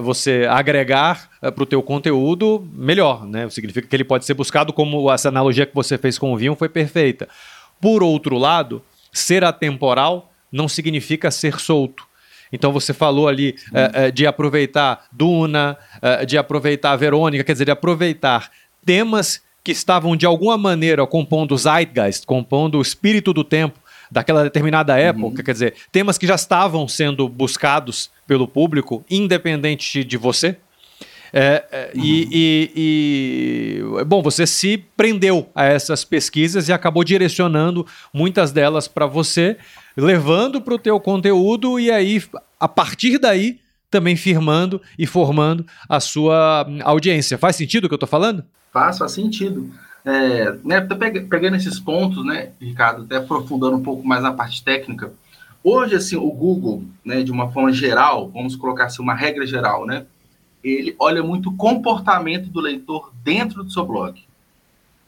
[0.02, 3.50] você agregar para o teu conteúdo, melhor, né?
[3.50, 6.58] Significa que ele pode ser buscado como essa analogia que você fez com o vinho
[6.58, 7.30] foi perfeita.
[7.80, 12.06] Por outro lado, Ser atemporal não significa ser solto.
[12.52, 17.66] Então você falou ali é, é, de aproveitar Duna, é, de aproveitar Verônica, quer dizer,
[17.66, 18.52] de aproveitar
[18.86, 23.80] temas que estavam de alguma maneira compondo o zeitgeist, compondo o espírito do tempo
[24.12, 25.44] daquela determinada época, uhum.
[25.44, 30.58] quer dizer, temas que já estavam sendo buscados pelo público, independente de você,
[31.36, 32.04] é, é, uhum.
[32.04, 38.88] e, e, e, bom, você se prendeu a essas pesquisas e acabou direcionando muitas delas
[38.88, 39.58] para você,
[39.98, 42.24] levando para o teu conteúdo e aí,
[42.60, 47.36] a partir daí, também firmando e formando a sua audiência.
[47.36, 48.44] Faz sentido o que eu estou falando?
[48.72, 49.72] Faz, faz sentido.
[50.06, 50.82] É, né,
[51.30, 55.12] pegando esses pontos, né, Ricardo, até aprofundando um pouco mais na parte técnica,
[55.64, 59.86] hoje, assim, o Google, né, de uma forma geral, vamos colocar assim, uma regra geral,
[59.88, 60.06] né,
[60.64, 64.24] ele olha muito o comportamento do leitor dentro do seu blog.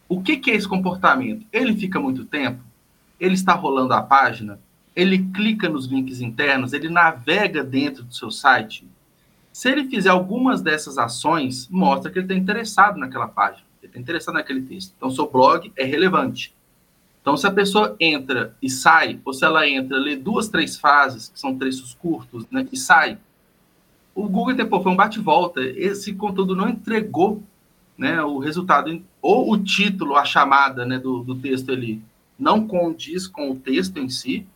[0.08, 1.46] O que, que é esse comportamento?
[1.52, 2.62] Ele fica muito tempo?
[3.20, 4.60] ele está rolando a página,
[4.96, 8.88] ele clica nos links internos, ele navega dentro do seu site.
[9.52, 14.00] Se ele fizer algumas dessas ações, mostra que ele está interessado naquela página, ele está
[14.00, 14.94] interessado naquele texto.
[14.96, 16.54] Então, seu blog é relevante.
[17.22, 21.30] Então, se a pessoa entra e sai, ou se ela entra, lê duas, três frases,
[21.30, 23.18] que são textos curtos, né, e sai,
[24.16, 25.62] o Google pô, foi um bate-volta.
[25.62, 27.44] Esse conteúdo não entregou
[27.98, 32.02] né, o resultado, ou o título, a chamada né, do, do texto ali,
[32.40, 34.48] não condiz com o texto em si,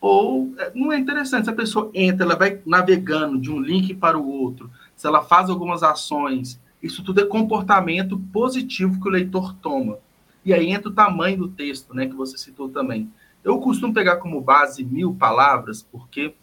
[0.00, 1.44] ou é, não é interessante.
[1.44, 5.22] Se a pessoa entra, ela vai navegando de um link para o outro, se ela
[5.22, 9.98] faz algumas ações, isso tudo é comportamento positivo que o leitor toma.
[10.44, 13.08] E aí entra o tamanho do texto, né, que você citou também.
[13.44, 16.34] Eu costumo pegar como base mil palavras, porque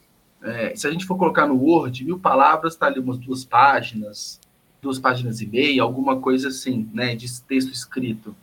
[0.41, 4.39] é, se a gente for colocar no Word, mil palavras está ali umas duas páginas,
[4.81, 8.35] duas páginas e meia, alguma coisa assim, né, de texto escrito.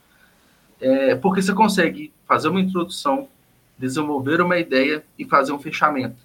[0.81, 3.29] É, porque você consegue fazer uma introdução,
[3.79, 6.17] desenvolver uma ideia e fazer um fechamento.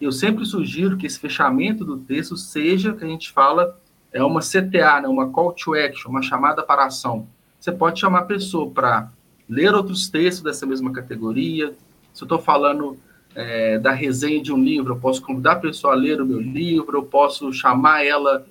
[0.00, 3.78] Eu sempre sugiro que esse fechamento do texto seja, que a gente fala,
[4.12, 7.26] é uma CTA, né, uma call to action, uma chamada para ação.
[7.60, 9.10] Você pode chamar a pessoa para
[9.48, 11.74] ler outros textos dessa mesma categoria.
[12.12, 12.96] Se eu estou falando
[13.34, 16.40] é, da resenha de um livro, eu posso convidar a pessoa a ler o meu
[16.40, 18.46] livro, eu posso chamar ela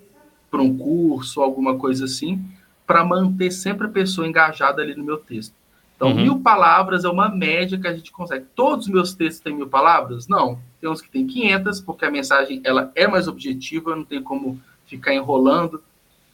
[0.50, 2.44] para um curso, alguma coisa assim,
[2.86, 5.54] para manter sempre a pessoa engajada ali no meu texto.
[5.98, 6.22] Então, uhum.
[6.22, 8.46] mil palavras é uma média que a gente consegue.
[8.56, 10.28] Todos os meus textos têm mil palavras?
[10.28, 10.60] Não.
[10.80, 14.62] Tem uns que têm 500, porque a mensagem ela é mais objetiva, não tem como
[14.86, 15.82] ficar enrolando.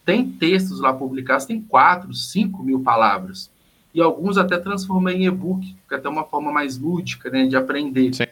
[0.06, 3.50] Tem textos lá publicados, tem 4, 5 mil palavras.
[3.94, 7.56] E alguns até transformei em e-book, que é até uma forma mais lúdica né, de
[7.56, 8.14] aprender.
[8.14, 8.24] Sim.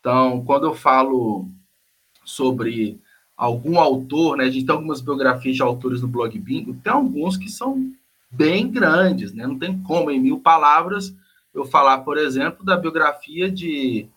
[0.00, 1.48] Então, quando eu falo
[2.24, 3.00] sobre
[3.36, 7.36] algum autor, né, a gente tem algumas biografias de autores no blog Bingo, tem alguns
[7.36, 7.92] que são
[8.30, 9.46] bem grandes, né?
[9.46, 11.14] Não tem como, em mil palavras,
[11.54, 14.08] eu falar, por exemplo, da biografia de,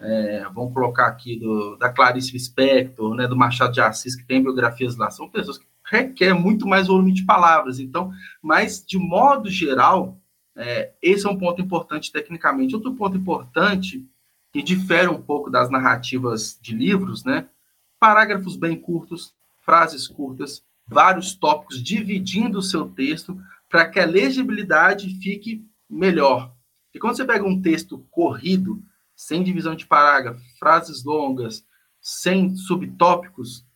[0.00, 4.42] é, vamos colocar aqui, do, da Clarice Lispector, né, do Machado de Assis, que tem
[4.42, 9.50] biografias lá, são pessoas que requer muito mais volume de palavras, então, mas, de modo
[9.50, 10.16] geral,
[10.56, 12.74] é, esse é um ponto importante tecnicamente.
[12.74, 14.04] Outro ponto importante,
[14.52, 17.48] que difere um pouco das narrativas de livros, né,
[18.00, 23.38] parágrafos bem curtos, frases curtas, vários tópicos, dividindo o seu texto
[23.68, 26.54] para que a legibilidade fique melhor.
[26.94, 28.82] E quando você pega um texto corrido,
[29.14, 31.66] sem divisão de parágrafo, frases longas,
[32.00, 33.66] sem subtópicos,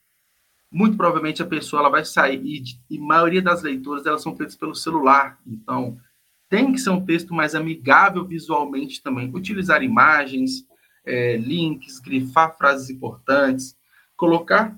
[0.71, 4.55] muito provavelmente a pessoa ela vai sair e, e maioria das leituras elas são feitas
[4.55, 5.39] pelo celular.
[5.45, 5.99] Então,
[6.51, 9.31] tem que ser um texto mais amigável visualmente também.
[9.33, 10.67] Utilizar imagens,
[11.07, 13.77] é, links, grifar frases importantes,
[14.17, 14.77] colocar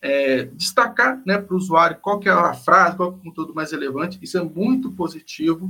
[0.00, 3.52] é, destacar né, para o usuário qual que é a frase, qual é o conteúdo
[3.52, 4.18] mais relevante.
[4.22, 5.68] Isso é muito positivo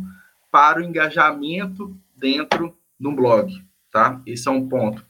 [0.51, 4.21] para o engajamento dentro de um blog, tá?
[4.27, 5.05] Esse é um ponto.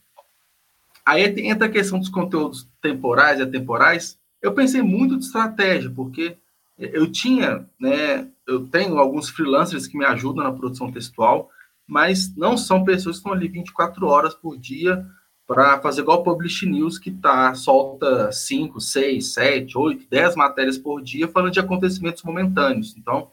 [1.04, 4.18] Aí entra a questão dos conteúdos temporais e atemporais.
[4.40, 6.36] Eu pensei muito de estratégia, porque
[6.78, 11.50] eu tinha, né, eu tenho alguns freelancers que me ajudam na produção textual,
[11.86, 15.04] mas não são pessoas que estão ali 24 horas por dia
[15.46, 20.76] para fazer igual o Publish News, que tá, solta 5, 6, 7, 8, 10 matérias
[20.76, 22.94] por dia falando de acontecimentos momentâneos.
[22.98, 23.30] Então.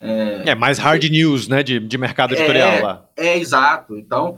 [0.00, 1.62] É, é mais hard news, né?
[1.62, 3.08] De, de mercado editorial é, lá.
[3.16, 3.96] É, exato.
[3.96, 4.36] Então,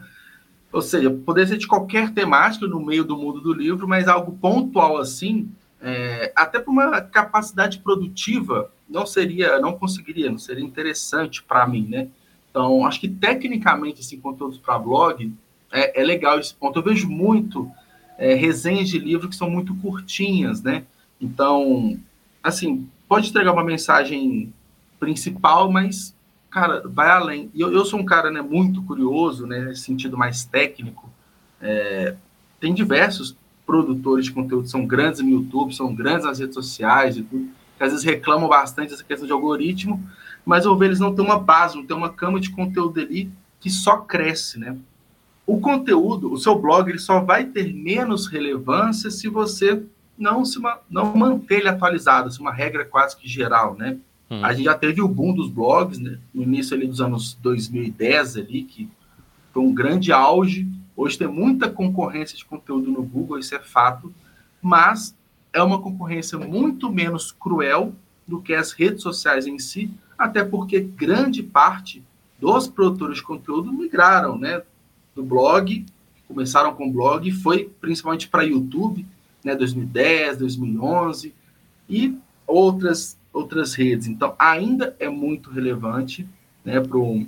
[0.72, 4.32] ou seja, poderia ser de qualquer temática no meio do mundo do livro, mas algo
[4.32, 11.42] pontual assim, é, até para uma capacidade produtiva, não seria, não conseguiria, não seria interessante
[11.42, 12.08] para mim, né?
[12.50, 15.32] Então, acho que tecnicamente, assim, conteúdos para blog,
[15.70, 16.78] é, é legal esse ponto.
[16.78, 17.70] Eu vejo muito
[18.16, 20.84] é, resenhas de livro que são muito curtinhas, né?
[21.20, 21.98] Então,
[22.42, 24.52] assim, pode entregar uma mensagem
[24.98, 26.14] principal, mas,
[26.50, 27.50] cara, vai além.
[27.54, 31.08] E eu, eu sou um cara né, muito curioso, né, nesse sentido mais técnico.
[31.60, 32.16] É,
[32.58, 33.36] tem diversos
[33.68, 37.85] produtores de conteúdo, são grandes no YouTube, são grandes nas redes sociais e tudo, que
[37.85, 40.02] às vezes reclamam bastante dessa questão de algoritmo,
[40.44, 43.31] mas eu vejo eles não têm uma base, não têm uma cama de conteúdo ali
[43.61, 44.78] que só cresce, né?
[45.48, 49.83] o conteúdo, o seu blog, ele só vai ter menos relevância se você
[50.18, 53.96] não se não manter ele atualizado, assim, uma regra quase que geral, né?
[54.31, 54.44] Hum.
[54.44, 56.19] A gente já teve o boom dos blogs, né?
[56.35, 58.90] No início ali dos anos 2010 ali, que
[59.50, 60.69] foi um grande auge.
[60.99, 64.13] Hoje tem muita concorrência de conteúdo no Google, isso é fato,
[64.61, 65.15] mas
[65.53, 67.94] é uma concorrência muito menos cruel
[68.27, 72.03] do que as redes sociais em si, até porque grande parte
[72.40, 74.61] dos produtores de conteúdo migraram, né?
[75.15, 75.87] do blog,
[76.27, 79.07] começaram com blog, foi principalmente para YouTube,
[79.44, 81.33] né, 2010, 2011
[81.88, 84.09] e outras outras redes.
[84.09, 86.29] Então, ainda é muito relevante,
[86.65, 87.25] né, para um,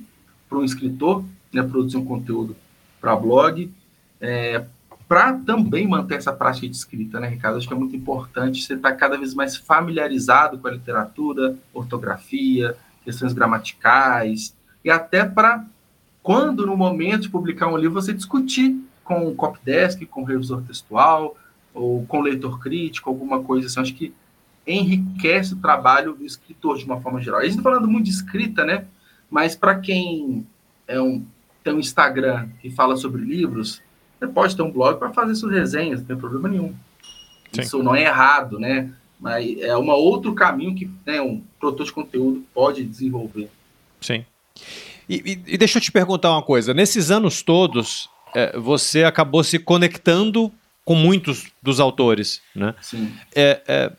[0.51, 2.57] um escritor né, produzir um conteúdo
[3.01, 3.73] para blog,
[4.21, 4.65] é,
[5.09, 7.59] para também manter essa prática de escrita, né, Ricardo?
[7.59, 11.57] Acho que é muito importante você estar tá cada vez mais familiarizado com a literatura,
[11.73, 15.65] ortografia, questões gramaticais, e até para,
[16.23, 20.63] quando no momento de publicar um livro, você discutir com o copydesk, com o revisor
[20.63, 21.37] textual,
[21.75, 23.81] ou com o leitor crítico, alguma coisa assim.
[23.81, 24.15] Acho que
[24.67, 27.41] enriquece o trabalho do escritor de uma forma geral.
[27.41, 28.87] A gente está falando muito de escrita, né?
[29.31, 30.47] Mas para quem
[30.87, 31.25] é um,
[31.63, 33.83] tem um Instagram que fala sobre livros,
[34.19, 36.75] você pode ter um blog para fazer suas resenhas, não tem problema nenhum.
[37.53, 37.63] Sim.
[37.63, 38.93] Isso não é errado, né?
[39.19, 43.51] Mas é um outro caminho que né, um produtor de conteúdo pode desenvolver.
[44.01, 44.25] Sim.
[45.09, 46.73] E, e, e deixa eu te perguntar uma coisa.
[46.73, 50.53] Nesses anos todos, é, você acabou se conectando
[50.85, 52.75] com muitos dos autores, né?
[52.81, 53.13] Sim.
[53.35, 53.93] É, é,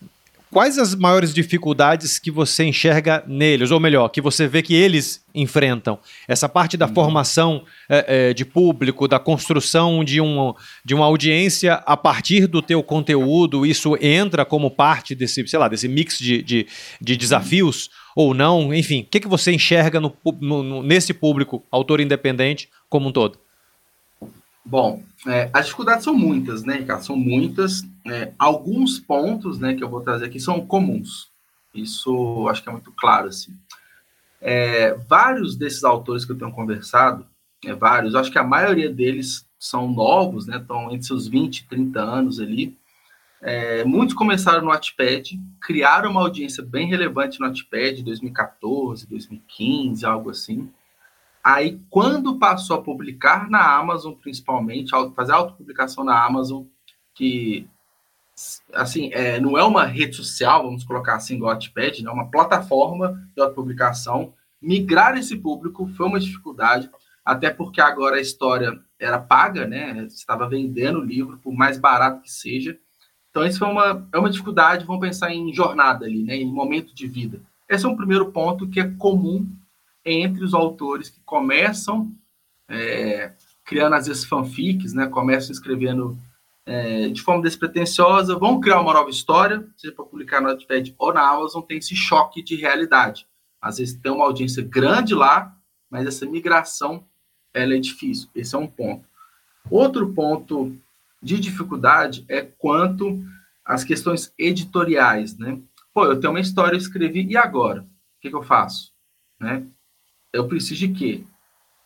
[0.51, 5.23] Quais as maiores dificuldades que você enxerga neles, ou melhor, que você vê que eles
[5.33, 5.97] enfrentam?
[6.27, 6.93] Essa parte da uhum.
[6.93, 12.61] formação é, é, de público, da construção de, um, de uma audiência a partir do
[12.61, 16.67] teu conteúdo, isso entra como parte desse, sei lá, desse mix de, de,
[16.99, 18.73] de desafios ou não?
[18.73, 23.39] Enfim, o que, que você enxerga no, no, nesse público, autor independente, como um todo?
[24.63, 27.03] Bom, é, as dificuldades são muitas, né, Ricardo?
[27.03, 27.83] São muitas.
[28.05, 31.31] É, alguns pontos, né, que eu vou trazer aqui são comuns.
[31.73, 33.55] Isso acho que é muito claro, assim.
[34.39, 37.25] É, vários desses autores que eu tenho conversado,
[37.63, 41.67] é, vários, acho que a maioria deles são novos, né, estão entre seus 20 e
[41.67, 42.75] 30 anos ali.
[43.41, 50.29] É, muitos começaram no Wattpad, criaram uma audiência bem relevante no Wattpad, 2014, 2015, algo
[50.29, 50.69] assim.
[51.43, 56.63] Aí, quando passou a publicar na Amazon, principalmente, fazer autopublicação na Amazon,
[57.15, 57.67] que,
[58.73, 63.27] assim, é, não é uma rede social, vamos colocar assim, do Wattpad, é uma plataforma
[63.35, 66.89] de autopublicação, migrar esse público foi uma dificuldade,
[67.25, 70.05] até porque agora a história era paga, né?
[70.07, 72.77] estava vendendo o livro, por mais barato que seja.
[73.31, 76.35] Então, isso foi uma, é uma dificuldade, vamos pensar em jornada ali, né?
[76.35, 77.41] em momento de vida.
[77.67, 79.47] Esse é um primeiro ponto que é comum
[80.05, 82.11] entre os autores que começam
[82.69, 83.33] é,
[83.65, 85.07] criando, às vezes, fanfics, né?
[85.07, 86.17] começam escrevendo
[86.65, 91.13] é, de forma despretensiosa, vão criar uma nova história, seja para publicar no Wattpad ou
[91.13, 93.27] na Amazon, tem esse choque de realidade.
[93.61, 95.55] Às vezes tem uma audiência grande lá,
[95.89, 97.05] mas essa migração
[97.53, 98.29] ela é difícil.
[98.33, 99.05] Esse é um ponto.
[99.69, 100.75] Outro ponto
[101.21, 103.23] de dificuldade é quanto
[103.63, 105.59] às questões editoriais, né?
[105.93, 107.81] Pô, eu tenho uma história, eu escrevi, e agora?
[107.81, 108.93] O que, que eu faço?
[109.39, 109.67] Né?
[110.33, 111.23] Eu preciso de quê?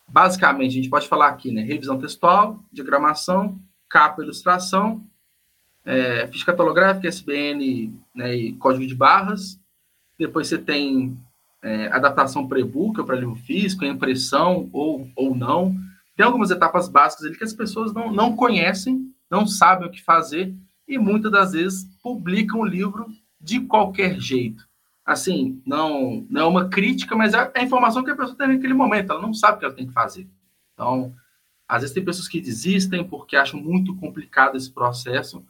[0.08, 1.64] Basicamente, a gente pode falar aqui, né?
[1.64, 5.04] Revisão textual, diagramação, capa, ilustração,
[5.84, 9.60] é, ficha catalográfica, SBN né, e código de barras.
[10.18, 11.18] Depois você tem
[11.62, 12.48] é, adaptação ou
[13.06, 15.76] para livro físico, impressão ou, ou não.
[16.16, 20.04] Tem algumas etapas básicas ali que as pessoas não, não conhecem, não sabem o que
[20.04, 20.54] fazer
[20.88, 23.08] e muitas das vezes publicam o livro
[23.42, 24.68] de qualquer jeito
[25.06, 28.74] assim, não, não é uma crítica, mas é a informação que a pessoa tem naquele
[28.74, 30.28] momento, ela não sabe o que ela tem que fazer.
[30.74, 31.14] Então,
[31.68, 35.46] às vezes tem pessoas que desistem porque acham muito complicado esse processo,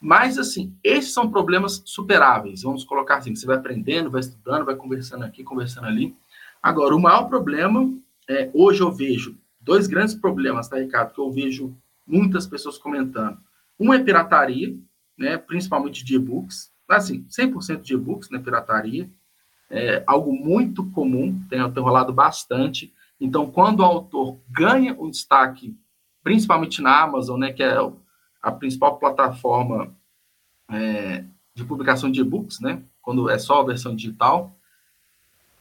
[0.00, 4.74] mas, assim, esses são problemas superáveis, vamos colocar assim, você vai aprendendo, vai estudando, vai
[4.74, 6.14] conversando aqui, conversando ali.
[6.60, 7.88] Agora, o maior problema,
[8.28, 11.74] é, hoje eu vejo dois grandes problemas, tá, Ricardo, que eu vejo
[12.04, 13.38] muitas pessoas comentando.
[13.78, 14.76] Um é pirataria,
[15.16, 19.08] né, principalmente de e-books, assim, 100% de e-books, né, pirataria,
[19.70, 22.92] é algo muito comum, tem, tem rolado bastante.
[23.20, 25.74] Então, quando o autor ganha um destaque,
[26.22, 27.76] principalmente na Amazon, né, que é
[28.42, 29.94] a principal plataforma
[30.70, 31.24] é,
[31.54, 34.54] de publicação de e-books, né, quando é só a versão digital,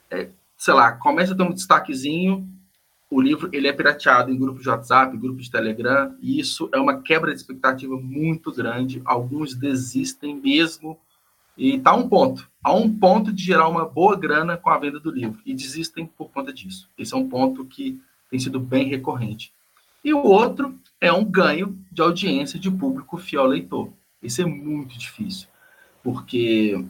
[0.10, 2.48] é, sei lá, começa a ter um destaquezinho,
[3.10, 6.80] o livro ele é pirateado em grupos de WhatsApp, grupos de Telegram, e isso é
[6.80, 9.02] uma quebra de expectativa muito grande.
[9.04, 10.98] Alguns desistem mesmo
[11.58, 15.00] e está um ponto, a um ponto de gerar uma boa grana com a venda
[15.00, 15.40] do livro.
[15.46, 16.90] E desistem por conta disso.
[16.98, 18.00] Esse é um ponto que
[18.30, 19.54] tem sido bem recorrente.
[20.04, 23.90] E o outro é um ganho de audiência de público fiel leitor.
[24.22, 25.48] Isso é muito difícil,
[26.04, 26.84] porque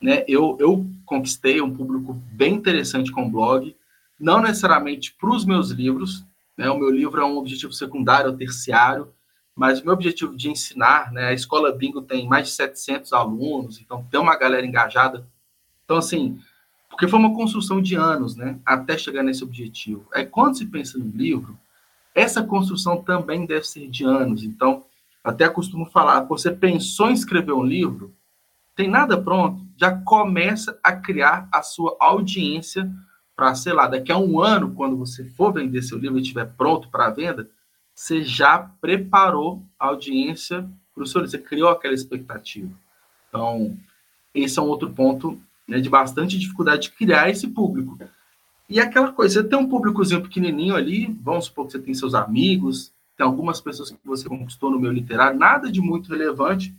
[0.00, 3.74] né, eu, eu conquistei um público bem interessante com o blog,
[4.18, 6.24] não necessariamente para os meus livros,
[6.56, 9.12] né, o meu livro é um objetivo secundário ou terciário,
[9.58, 13.80] mas o meu objetivo de ensinar, né, a escola Bingo tem mais de 700 alunos,
[13.80, 15.26] então tem uma galera engajada.
[15.84, 16.38] Então, assim,
[16.88, 20.06] porque foi uma construção de anos, né, até chegar nesse objetivo.
[20.14, 21.58] É quando se pensa no livro,
[22.14, 24.44] essa construção também deve ser de anos.
[24.44, 24.84] Então,
[25.24, 28.14] até costumo falar, você pensou em escrever um livro,
[28.76, 32.88] tem nada pronto, já começa a criar a sua audiência
[33.34, 36.46] para, sei lá, daqui a um ano, quando você for vender seu livro e estiver
[36.56, 37.50] pronto para venda,
[37.98, 42.70] você já preparou a audiência para o seu livro, você criou aquela expectativa.
[43.28, 43.76] Então,
[44.32, 45.36] esse é um outro ponto
[45.66, 47.98] né, de bastante dificuldade de criar esse público.
[48.68, 52.14] E aquela coisa, você tem um públicozinho pequenininho ali, vamos supor que você tem seus
[52.14, 56.72] amigos, tem algumas pessoas que você conquistou no meu literário, nada de muito relevante,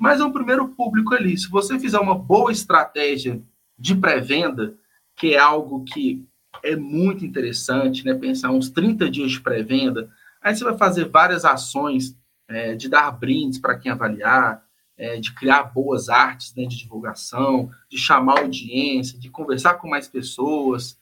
[0.00, 1.36] mas é um primeiro público ali.
[1.36, 3.42] Se você fizer uma boa estratégia
[3.78, 4.74] de pré-venda,
[5.16, 6.24] que é algo que
[6.64, 8.14] é muito interessante, né?
[8.14, 10.10] Pensar uns 30 dias de pré-venda.
[10.42, 12.16] Aí você vai fazer várias ações
[12.48, 14.64] é, de dar brindes para quem avaliar,
[14.96, 20.08] é, de criar boas artes né, de divulgação, de chamar audiência, de conversar com mais
[20.08, 20.98] pessoas.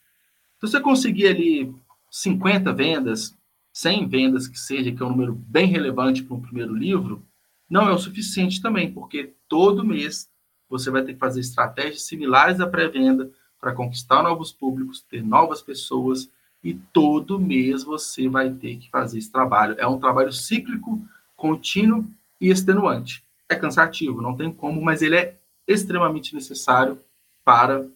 [0.58, 1.74] Se você conseguir ali
[2.10, 3.36] 50 vendas,
[3.72, 7.24] 100 vendas que seja, que é um número bem relevante para um primeiro livro,
[7.68, 10.28] não é o suficiente também, porque todo mês
[10.68, 13.30] você vai ter que fazer estratégias similares à pré-venda,
[13.60, 16.30] para conquistar novos públicos, ter novas pessoas,
[16.62, 19.74] e todo mês você vai ter que fazer esse trabalho.
[19.78, 21.02] É um trabalho cíclico,
[21.36, 22.06] contínuo
[22.40, 23.24] e extenuante.
[23.48, 27.00] É cansativo, não tem como, mas ele é extremamente necessário
[27.44, 27.86] para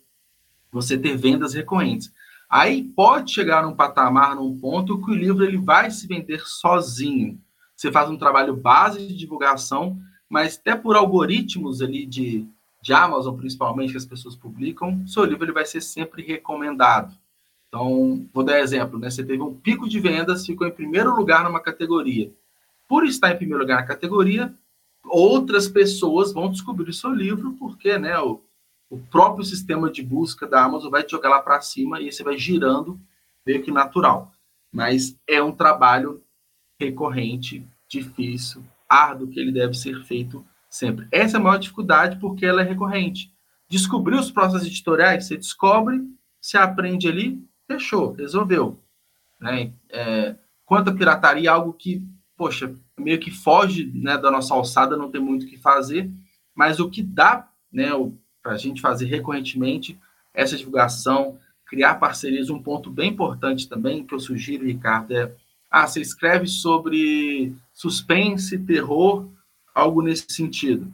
[0.73, 2.13] você ter vendas recorrentes.
[2.49, 7.41] Aí pode chegar num patamar, num ponto que o livro ele vai se vender sozinho.
[7.77, 9.99] Você faz um trabalho base de divulgação,
[10.29, 12.49] mas até por algoritmos ali de
[12.85, 17.17] de Amazon, principalmente, que as pessoas publicam, seu livro ele vai ser sempre recomendado.
[17.75, 19.11] Então, vou dar exemplo, né?
[19.11, 22.33] Você teve um pico de vendas, ficou em primeiro lugar numa categoria.
[22.87, 24.55] Por estar em primeiro lugar na categoria,
[25.05, 28.41] outras pessoas vão descobrir o seu livro, porque né, o,
[28.89, 32.23] o próprio sistema de busca da Amazon vai te jogar lá para cima e você
[32.23, 32.97] vai girando
[33.45, 34.31] meio que natural.
[34.73, 36.23] Mas é um trabalho
[36.79, 41.09] recorrente, difícil, árduo, que ele deve ser feito sempre.
[41.11, 43.35] Essa é a maior dificuldade porque ela é recorrente.
[43.69, 46.01] Descobrir os processos editoriais, você descobre,
[46.41, 48.79] você aprende ali, fechou, resolveu.
[49.41, 49.73] Né?
[49.91, 52.07] É, quanto à pirataria, algo que,
[52.37, 56.11] poxa, meio que foge né, da nossa alçada, não tem muito o que fazer,
[56.55, 57.91] mas o que dá né,
[58.43, 59.99] para a gente fazer recorrentemente
[60.33, 65.35] essa divulgação, criar parcerias, um ponto bem importante também que eu sugiro, Ricardo, é
[65.71, 69.29] ah, você escreve sobre suspense, terror,
[69.75, 70.87] algo nesse sentido.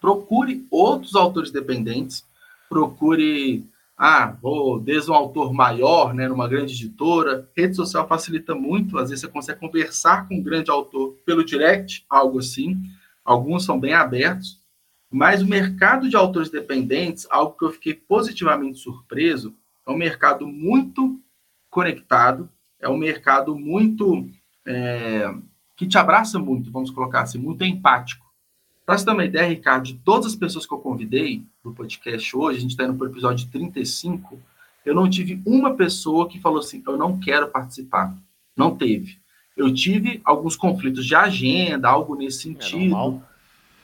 [0.00, 2.24] Procure outros autores dependentes,
[2.68, 3.66] procure,
[3.98, 7.50] ah, vou desde um autor maior, né, numa grande editora.
[7.56, 12.06] Rede social facilita muito, às vezes você consegue conversar com um grande autor pelo direct,
[12.08, 12.80] algo assim.
[13.24, 14.60] Alguns são bem abertos,
[15.10, 19.52] mas o mercado de autores dependentes, algo que eu fiquei positivamente surpreso,
[19.84, 21.20] é um mercado muito
[21.68, 24.28] conectado, é um mercado muito
[24.64, 25.34] é,
[25.76, 28.27] que te abraça muito, vamos colocar assim, muito empático.
[28.88, 32.34] Para você ter uma ideia, Ricardo, de todas as pessoas que eu convidei no podcast
[32.34, 34.40] hoje, a gente está indo para o episódio 35,
[34.82, 38.16] eu não tive uma pessoa que falou assim, eu não quero participar.
[38.56, 39.18] Não teve.
[39.54, 43.22] Eu tive alguns conflitos de agenda, algo nesse é sentido.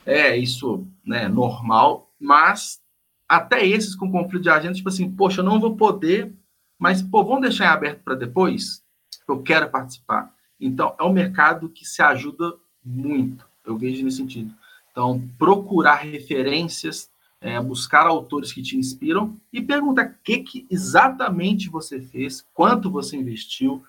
[0.07, 2.80] É, é isso, né, normal, mas
[3.28, 6.32] até esses com conflito de agenda, tipo assim, poxa, eu não vou poder,
[6.78, 8.82] mas, pô, vamos deixar em aberto para depois?
[9.28, 10.32] Eu quero participar.
[10.59, 14.63] Então, é um mercado que se ajuda muito, eu vejo nesse sentido.
[14.95, 21.68] Então, procurar referências, é, buscar autores que te inspiram e perguntar o que, que exatamente
[21.68, 23.84] você fez, quanto você investiu,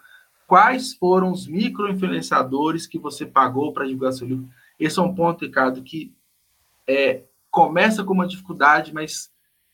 [0.47, 4.49] quais foram os micro-influenciadores que você pagou para divulgar seu livro.
[4.79, 6.11] Esse é um ponto, Ricardo, que
[6.87, 9.29] é, começa com uma dificuldade, mas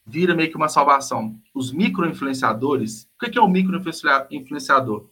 [0.05, 1.39] vira meio que uma salvação.
[1.53, 5.07] Os micro-influenciadores, o que é um micro-influenciador?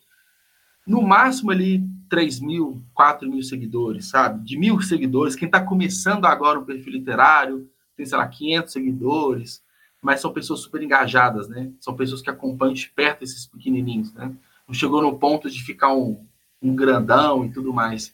[0.89, 4.43] no máximo ali 3 mil, 4 mil seguidores, sabe?
[4.43, 5.36] De mil seguidores.
[5.36, 9.64] Quem está começando agora o perfil literário tem, sei lá, 500 seguidores,
[10.01, 11.72] mas são pessoas super engajadas, né?
[11.80, 14.32] São pessoas que acompanham de perto esses pequenininhos, né?
[14.68, 16.26] Não chegou no ponto de ficar um,
[16.62, 18.14] um grandão e tudo mais.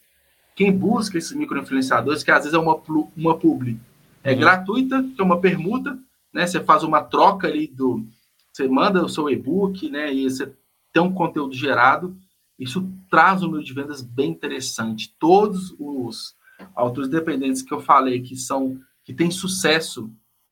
[0.54, 2.80] Quem busca esses micro-influenciadores, que às vezes é uma,
[3.16, 3.78] uma publi,
[4.24, 4.40] é uhum.
[4.40, 5.98] gratuita, que é uma permuta,
[6.32, 6.46] né?
[6.46, 8.04] Você faz uma troca ali do...
[8.52, 10.12] Você manda o seu e-book, né?
[10.12, 10.52] E você
[10.92, 12.16] tem um conteúdo gerado
[12.58, 15.14] isso traz um número de vendas bem interessante.
[15.18, 16.34] Todos os
[16.74, 20.10] autores dependentes que eu falei que são que têm sucesso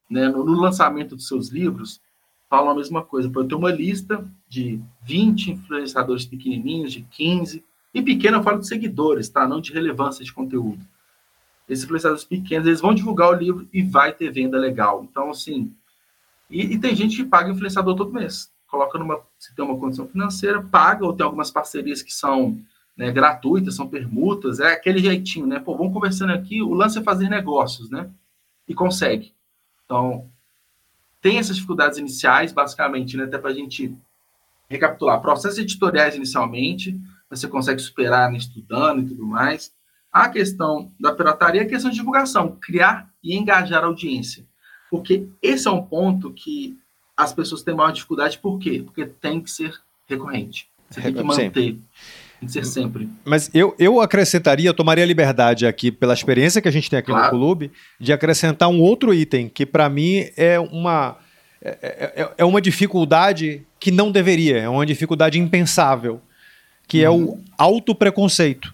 [0.09, 2.01] né, no, no, lançamento dos seus livros
[2.49, 3.29] falam a mesma coisa.
[3.35, 8.69] Eu tenho uma lista de 20 influenciadores pequenininhos, de 15, e pequeno eu falo de
[8.69, 9.49] seguidores, tá?
[9.49, 10.87] Não de relevância de conteúdo.
[11.69, 15.03] Esses influenciadores pequenos, eles vão divulgar o livro e vai ter venda legal.
[15.03, 15.75] Então, assim,
[16.49, 20.09] e, e tem gente que paga influenciador todo mês coloca numa, se tem uma condição
[20.09, 22.61] financeira, paga, ou tem algumas parcerias que são
[22.97, 25.61] né, gratuitas, são permutas, é aquele jeitinho, né?
[25.61, 28.11] Pô, vamos conversando aqui, o lance é fazer negócios, né?
[28.67, 29.33] E consegue.
[29.85, 30.29] Então,
[31.21, 33.25] tem essas dificuldades iniciais, basicamente, né?
[33.25, 33.97] Até para a gente
[34.69, 35.21] recapitular.
[35.21, 37.01] Processos editoriais inicialmente,
[37.31, 39.73] você consegue superar né, estudando e tudo mais.
[40.13, 44.45] A questão da pirataria é a questão de divulgação, criar e engajar a audiência.
[44.91, 46.79] Porque esse é um ponto que
[47.17, 48.83] as pessoas têm maior dificuldade, por quê?
[48.85, 49.73] Porque tem que ser
[50.07, 50.69] recorrente.
[50.91, 51.51] Você tem que manter.
[51.51, 51.83] Tem
[52.43, 53.09] que ser sempre.
[53.25, 56.99] Mas eu, eu acrescentaria, eu tomaria a liberdade aqui, pela experiência que a gente tem
[56.99, 57.25] aqui claro.
[57.25, 61.17] no clube, de acrescentar um outro item, que para mim é uma,
[61.63, 66.21] é, é, é, é, uma dificuldade que não deveria, é uma dificuldade impensável,
[66.87, 67.05] que uhum.
[67.05, 67.45] é o uhum.
[67.57, 68.74] autopreconceito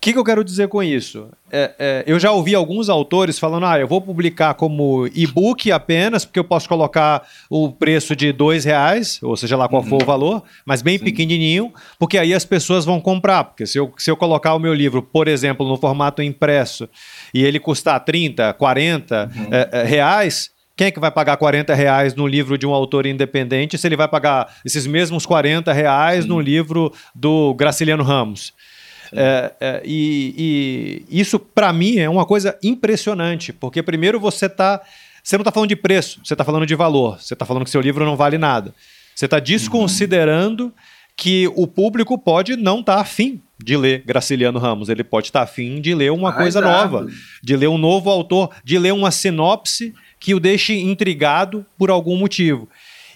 [0.00, 1.28] que, que eu quero dizer com isso?
[1.52, 6.24] É, é, eu já ouvi alguns autores falando: ah, eu vou publicar como e-book apenas,
[6.24, 9.88] porque eu posso colocar o preço de dois reais, ou seja lá qual uhum.
[9.88, 11.04] for o valor, mas bem Sim.
[11.04, 13.44] pequenininho, porque aí as pessoas vão comprar.
[13.44, 16.88] Porque se eu, se eu colocar o meu livro, por exemplo, no formato impresso,
[17.34, 19.48] e ele custar 30, 40 uhum.
[19.50, 20.50] é, é, reais.
[20.74, 23.96] Quem é que vai pagar 40 reais no livro de um autor independente se ele
[23.96, 26.30] vai pagar esses mesmos 40 reais Sim.
[26.30, 28.54] no livro do Graciliano Ramos?
[29.12, 34.80] É, é, e, e, isso, para mim, é uma coisa impressionante, porque primeiro você está.
[35.22, 37.70] Você não está falando de preço, você está falando de valor, você está falando que
[37.70, 38.74] seu livro não vale nada.
[39.14, 40.72] Você está desconsiderando uhum.
[41.14, 45.40] que o público pode não estar tá afim de ler Graciliano Ramos, ele pode estar
[45.40, 46.92] tá afim de ler uma ah, coisa exato.
[46.92, 47.06] nova,
[47.42, 52.16] de ler um novo autor, de ler uma sinopse que o deixe intrigado por algum
[52.16, 52.66] motivo.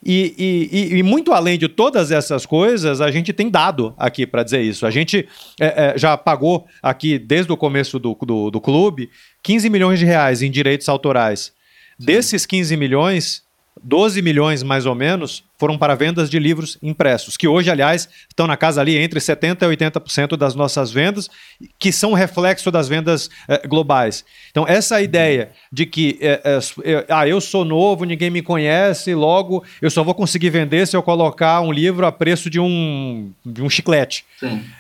[0.04, 0.34] E,
[0.70, 4.60] e, e, muito além de todas essas coisas, a gente tem dado aqui para dizer
[4.60, 4.86] isso.
[4.86, 5.26] A gente
[5.58, 9.08] é, é, já pagou aqui, desde o começo do, do, do, clube,
[9.42, 11.52] 15 milhões de reais em direitos autorais.
[11.98, 12.06] Sim.
[12.06, 13.42] Desses 15 milhões,
[13.82, 18.46] 12 milhões mais ou menos foram para vendas de livros impressos, que hoje, aliás, estão
[18.46, 21.30] na casa ali entre 70% e 80% das nossas vendas,
[21.78, 24.26] que são reflexo das vendas eh, globais.
[24.50, 26.38] Então, essa ideia de que eh,
[26.84, 30.94] eh, ah, eu sou novo, ninguém me conhece, logo eu só vou conseguir vender se
[30.94, 34.26] eu colocar um livro a preço de um, de um chiclete.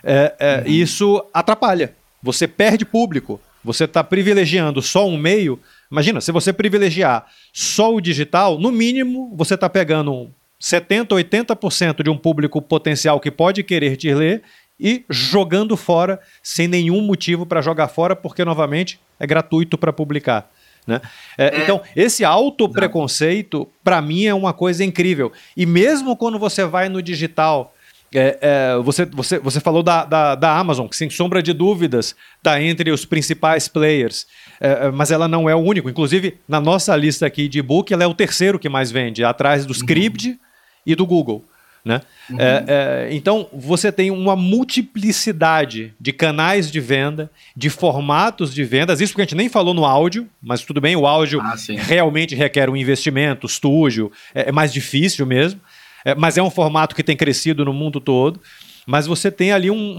[0.04, 0.64] É, é.
[0.66, 1.94] Isso atrapalha.
[2.22, 3.40] Você perde público.
[3.64, 5.58] Você está privilegiando só um meio
[5.94, 10.28] Imagina, se você privilegiar só o digital, no mínimo você está pegando
[10.60, 14.42] 70%, 80% de um público potencial que pode querer te ler
[14.78, 20.50] e jogando fora sem nenhum motivo para jogar fora, porque, novamente, é gratuito para publicar.
[20.86, 21.00] Né?
[21.38, 25.32] É, é, então, esse autopreconceito, para mim, é uma coisa incrível.
[25.56, 27.74] E mesmo quando você vai no digital
[28.14, 32.14] é, é, você, você, você falou da, da, da, Amazon, que sem sombra de dúvidas
[32.36, 34.24] está entre os principais players,
[34.60, 35.90] é, é, mas ela não é o único.
[35.90, 39.66] Inclusive, na nossa lista aqui de e-book, ela é o terceiro que mais vende, atrás
[39.66, 40.38] do uhum.
[40.86, 41.44] E do Google.
[41.84, 42.00] Né?
[42.30, 42.40] Uhum.
[42.40, 49.02] É, é, então, você tem uma multiplicidade de canais de venda, de formatos de vendas,
[49.02, 51.54] isso porque a gente nem falou no áudio, mas tudo bem, o áudio ah,
[51.86, 55.60] realmente requer um investimento, estúdio, é, é mais difícil mesmo
[56.04, 58.40] é, mas é um formato que tem crescido no mundo todo.
[58.86, 59.96] Mas você tem ali um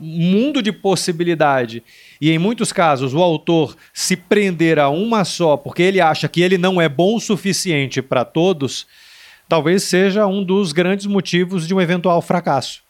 [0.00, 1.82] mundo de possibilidade.
[2.18, 6.40] E em muitos casos, o autor se prender a uma só, porque ele acha que
[6.40, 8.86] ele não é bom o suficiente para todos,
[9.48, 12.82] talvez seja um dos grandes motivos de um eventual fracasso.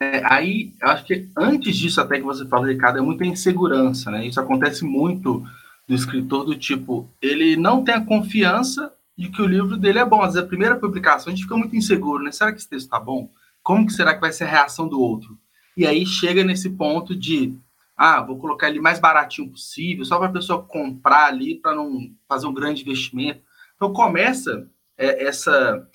[0.00, 4.26] É, aí, acho que antes disso, até que você fala, Ricardo, é muita insegurança, né?
[4.26, 5.44] Isso acontece muito
[5.86, 10.04] do escritor do tipo, ele não tem a confiança de que o livro dele é
[10.04, 10.20] bom.
[10.20, 12.32] Às vezes, a primeira publicação a gente fica muito inseguro, né?
[12.32, 13.30] Será que esse texto está bom?
[13.62, 15.38] Como que será que vai ser a reação do outro?
[15.76, 17.54] E aí chega nesse ponto de,
[17.96, 22.10] ah, vou colocar ele mais baratinho possível, só para a pessoa comprar ali, para não
[22.28, 23.40] fazer um grande investimento.
[23.76, 24.66] Então começa
[25.02, 25.88] é, essa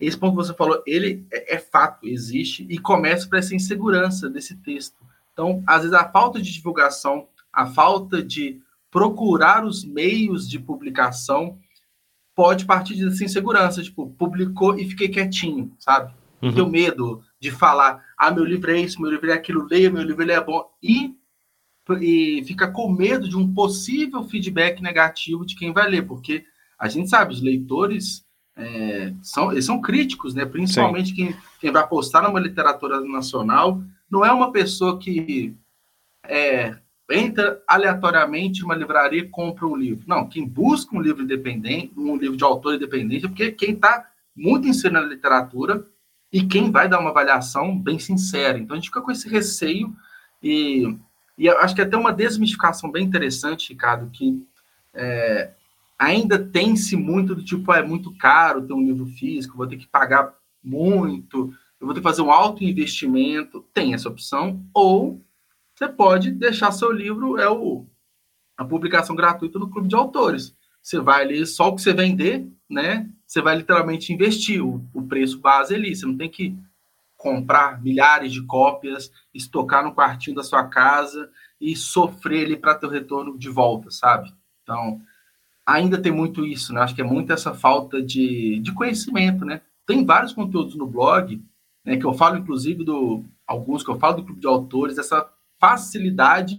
[0.00, 4.30] esse ponto que você falou, ele é, é fato, existe, e começa para essa insegurança
[4.30, 4.96] desse texto.
[5.32, 11.58] Então, às vezes, a falta de divulgação, a falta de procurar os meios de publicação
[12.34, 16.14] pode partir dessa insegurança, tipo, publicou e fiquei quietinho, sabe?
[16.40, 16.52] Uhum.
[16.52, 20.02] Tenho medo de falar, ah, meu livro é isso, meu livro é aquilo, leia, meu
[20.02, 21.16] livro é bom, e,
[22.00, 26.44] e fica com medo de um possível feedback negativo de quem vai ler, porque
[26.78, 28.24] a gente sabe, os leitores
[28.58, 30.44] é, são, eles são críticos, né?
[30.44, 33.80] Principalmente quem, quem vai postar numa literatura nacional,
[34.10, 35.54] não é uma pessoa que
[36.24, 36.76] é,
[37.08, 40.04] entra aleatoriamente uma livraria e compra um livro.
[40.08, 44.08] Não, quem busca um livro independente, um livro de autor independente, é porque quem está
[44.34, 45.86] muito inserido na literatura
[46.32, 48.58] e quem vai dar uma avaliação bem sincera.
[48.58, 49.94] Então a gente fica com esse receio
[50.42, 50.96] e,
[51.38, 54.44] e acho que é até uma desmistificação bem interessante, Ricardo, que
[54.92, 55.50] é,
[55.98, 59.76] ainda tem-se muito do tipo, ah, é muito caro ter um livro físico, vou ter
[59.76, 60.32] que pagar
[60.62, 63.64] muito, eu vou ter que fazer um alto investimento.
[63.74, 65.20] Tem essa opção, ou
[65.74, 67.86] você pode deixar seu livro, é o,
[68.56, 70.54] a publicação gratuita no Clube de Autores.
[70.82, 73.08] você vai ali só o que você vender, né?
[73.26, 75.94] Você vai literalmente investir o, o preço base ali.
[75.94, 76.56] Você não tem que
[77.16, 81.30] comprar milhares de cópias, estocar no quartinho da sua casa
[81.60, 84.32] e sofrer ali para ter o retorno de volta, sabe?
[84.62, 85.00] Então,
[85.68, 86.80] ainda tem muito isso, né?
[86.80, 89.60] Acho que é muito essa falta de, de conhecimento, né?
[89.86, 91.42] Tem vários conteúdos no blog,
[91.84, 95.28] né, que eu falo, inclusive, do alguns que eu falo do clube de autores, essa
[95.60, 96.58] facilidade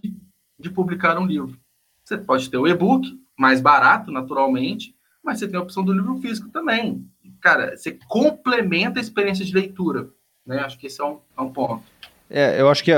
[0.60, 1.58] de publicar um livro.
[2.04, 6.18] Você pode ter o e-book, mais barato, naturalmente, mas você tem a opção do livro
[6.18, 7.06] físico também.
[7.42, 10.10] Cara, você complementa a experiência de leitura.
[10.46, 10.60] Né?
[10.60, 11.84] Acho que esse é um, é um ponto.
[12.30, 12.98] É, eu acho que é,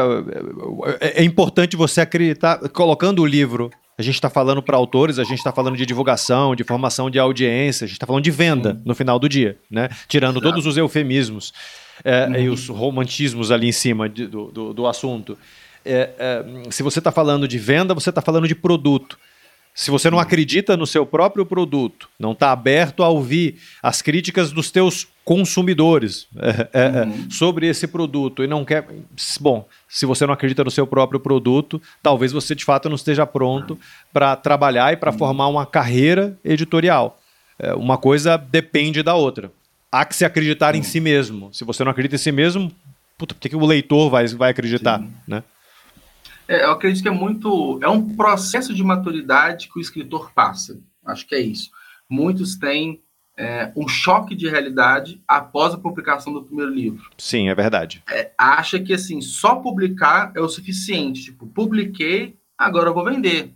[1.00, 3.70] é, é importante você acreditar, colocando o livro
[4.02, 7.20] a gente está falando para autores, a gente está falando de divulgação, de formação de
[7.20, 8.82] audiência, a gente está falando de venda Sim.
[8.84, 9.90] no final do dia, né?
[10.08, 10.50] Tirando Exato.
[10.50, 11.54] todos os eufemismos
[12.04, 12.36] é, uhum.
[12.36, 15.38] e os romantismos ali em cima de, do, do, do, assunto.
[15.86, 19.20] É, é, se você está falando de venda, você está falando de produto.
[19.74, 24.52] Se você não acredita no seu próprio produto, não está aberto a ouvir as críticas
[24.52, 27.30] dos teus consumidores é, é, é, uhum.
[27.30, 28.88] sobre esse produto e não quer.
[29.40, 33.26] Bom, se você não acredita no seu próprio produto, talvez você de fato não esteja
[33.26, 33.78] pronto
[34.12, 35.18] para trabalhar e para uhum.
[35.18, 37.20] formar uma carreira editorial.
[37.60, 39.52] É, uma coisa depende da outra.
[39.92, 40.80] Há que se acreditar uhum.
[40.80, 41.54] em si mesmo.
[41.54, 42.72] Se você não acredita em si mesmo,
[43.18, 45.04] puta, por que, que o leitor vai, vai acreditar?
[45.28, 45.44] Né?
[46.48, 47.80] É, eu acredito que é muito.
[47.82, 50.80] É um processo de maturidade que o escritor passa.
[51.06, 51.70] Acho que é isso.
[52.10, 53.02] Muitos têm
[53.42, 57.10] é, um choque de realidade após a publicação do primeiro livro.
[57.18, 58.04] Sim, é verdade.
[58.10, 61.24] É, acha que assim, só publicar é o suficiente.
[61.24, 63.54] Tipo, publiquei, agora eu vou vender.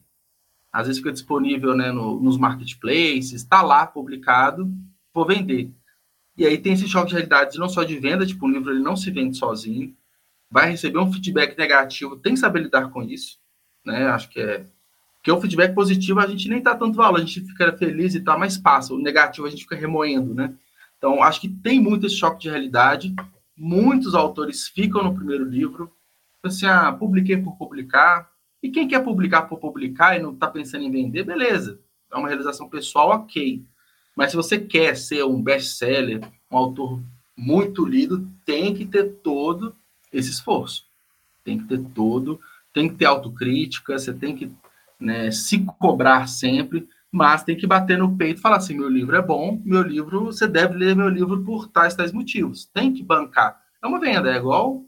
[0.73, 4.69] Às vezes fica disponível né, no, nos marketplaces, está lá publicado,
[5.13, 5.71] vou vender.
[6.37, 8.83] E aí tem esse choque de realidade não só de venda, tipo, o livro ele
[8.83, 9.95] não se vende sozinho
[10.49, 13.37] vai receber um feedback negativo, tem que saber lidar com isso,
[13.85, 14.07] né?
[14.07, 14.65] Acho que é
[15.25, 18.19] que o feedback positivo a gente nem tá tanto valor, a gente fica feliz e
[18.19, 18.93] tal, mas passa.
[18.93, 20.53] O negativo a gente fica remoendo, né?
[20.99, 23.11] Então, acho que tem muito esse choque de realidade.
[23.57, 25.91] Muitos autores ficam no primeiro livro,
[26.43, 28.29] assim, ah, publiquei por publicar.
[28.61, 31.79] E quem quer publicar por publicar e não está pensando em vender, beleza.
[32.13, 33.65] É uma realização pessoal, ok.
[34.15, 36.21] Mas se você quer ser um best-seller,
[36.51, 37.01] um autor
[37.35, 39.75] muito lido, tem que ter todo
[40.13, 40.85] esse esforço.
[41.43, 42.39] Tem que ter todo,
[42.71, 44.51] tem que ter autocrítica, você tem que
[44.99, 49.15] né, se cobrar sempre, mas tem que bater no peito e falar assim: meu livro
[49.15, 52.65] é bom, meu livro, você deve ler meu livro por tais, tais motivos.
[52.65, 53.61] Tem que bancar.
[53.81, 54.83] É uma venda, é igual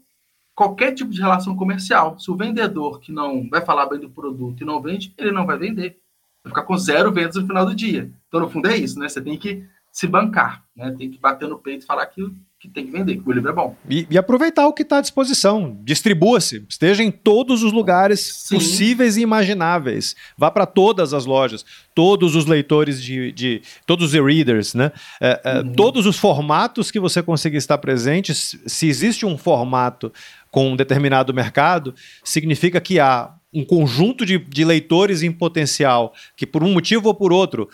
[0.58, 2.18] qualquer tipo de relação comercial.
[2.18, 5.46] Se o vendedor que não vai falar bem do produto e não vende, ele não
[5.46, 6.00] vai vender.
[6.42, 8.12] Vai ficar com zero vendas no final do dia.
[8.26, 9.08] Então, no fundo, é isso, né?
[9.08, 10.90] Você tem que se bancar, né?
[10.98, 12.28] Tem que bater no peito e falar que
[12.60, 13.76] que tem que vender, que o livro é bom.
[13.88, 15.78] E, e aproveitar o que está à disposição.
[15.84, 16.66] Distribua-se.
[16.68, 18.56] Esteja em todos os lugares Sim.
[18.56, 20.16] possíveis e imagináveis.
[20.36, 23.30] Vá para todas as lojas, todos os leitores de.
[23.30, 24.90] de todos os e-readers, né?
[25.20, 25.72] É, é, uhum.
[25.72, 28.34] Todos os formatos que você conseguir estar presente.
[28.34, 30.12] Se existe um formato
[30.50, 31.94] com um determinado mercado,
[32.24, 37.14] significa que há um conjunto de, de, leitores em potencial que, por um motivo ou
[37.14, 37.68] por outro,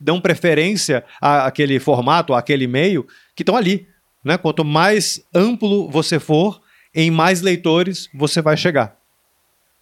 [0.00, 3.93] dão preferência àquele formato, àquele meio, que estão ali.
[4.24, 4.38] Né?
[4.38, 6.60] Quanto mais amplo você for,
[6.94, 8.96] em mais leitores você vai chegar.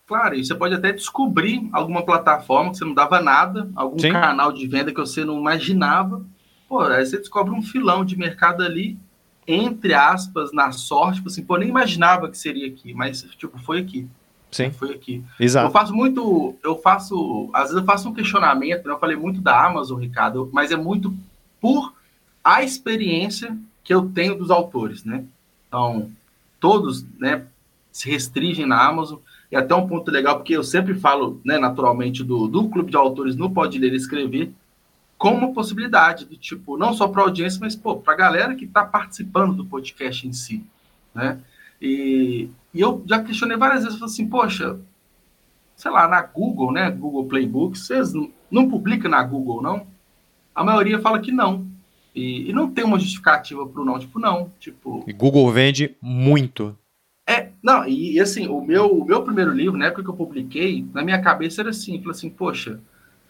[0.06, 4.12] Claro, e você pode até descobrir alguma plataforma que você não dava nada, algum Sim.
[4.12, 6.22] canal de venda que você não imaginava.
[6.68, 8.98] Pô, aí você descobre um filão de mercado ali,
[9.46, 13.80] entre aspas, na sorte, tipo assim, pô, nem imaginava que seria aqui, mas tipo, foi
[13.80, 14.06] aqui.
[14.50, 14.70] Sim.
[14.70, 15.24] Foi aqui.
[15.40, 15.68] Exato.
[15.68, 18.92] Eu faço muito, eu faço, às vezes eu faço um questionamento, né?
[18.92, 21.14] eu falei muito da Amazon, Ricardo, mas é muito
[21.58, 21.94] por
[22.44, 25.24] a experiência que eu tenho dos autores, né?
[25.68, 26.10] Então,
[26.60, 27.46] todos, né,
[27.90, 29.18] se restringem na Amazon,
[29.50, 32.96] e até um ponto legal, porque eu sempre falo, né, naturalmente, do, do clube de
[32.96, 34.52] autores no Pode Ler e Escrever,
[35.18, 38.84] como possibilidade do tipo, não só para a audiência, mas para a galera que está
[38.84, 40.64] participando do podcast em si,
[41.14, 41.38] né?
[41.80, 44.78] E, e eu já questionei várias vezes, assim, poxa,
[45.76, 49.86] sei lá, na Google, né, Google Playbooks, vocês não, não publicam na Google, não?
[50.54, 51.66] A maioria fala que não.
[52.14, 55.04] E, e não tem uma justificativa para o não, tipo, não, tipo...
[55.06, 56.76] E Google vende muito.
[57.26, 60.14] É, não, e, e, assim, o meu, o meu primeiro livro, na época que eu
[60.14, 62.80] publiquei, na minha cabeça era assim, falei assim, poxa,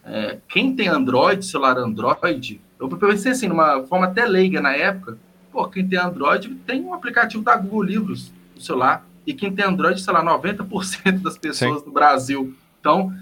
[0.03, 5.17] é, quem tem Android, celular Android, eu pensei assim, numa forma até leiga na época,
[5.51, 9.63] pô, quem tem Android tem um aplicativo da Google Livros no celular, e quem tem
[9.63, 11.85] Android, sei lá, 90% das pessoas Sim.
[11.85, 12.53] do Brasil.
[12.81, 13.13] Então,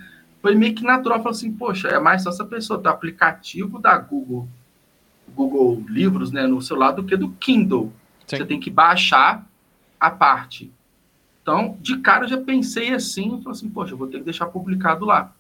[0.42, 3.96] foi meio que natural, falei assim, poxa, é mais só essa pessoa ter aplicativo da
[3.98, 4.48] Google
[5.36, 7.92] Google Livros né, no celular do que do Kindle.
[8.28, 8.38] Sim.
[8.38, 9.48] Você tem que baixar
[10.00, 10.72] a parte.
[11.42, 14.46] Então, de cara, eu já pensei assim, falei assim, poxa, eu vou ter que deixar
[14.48, 15.34] publicado lá.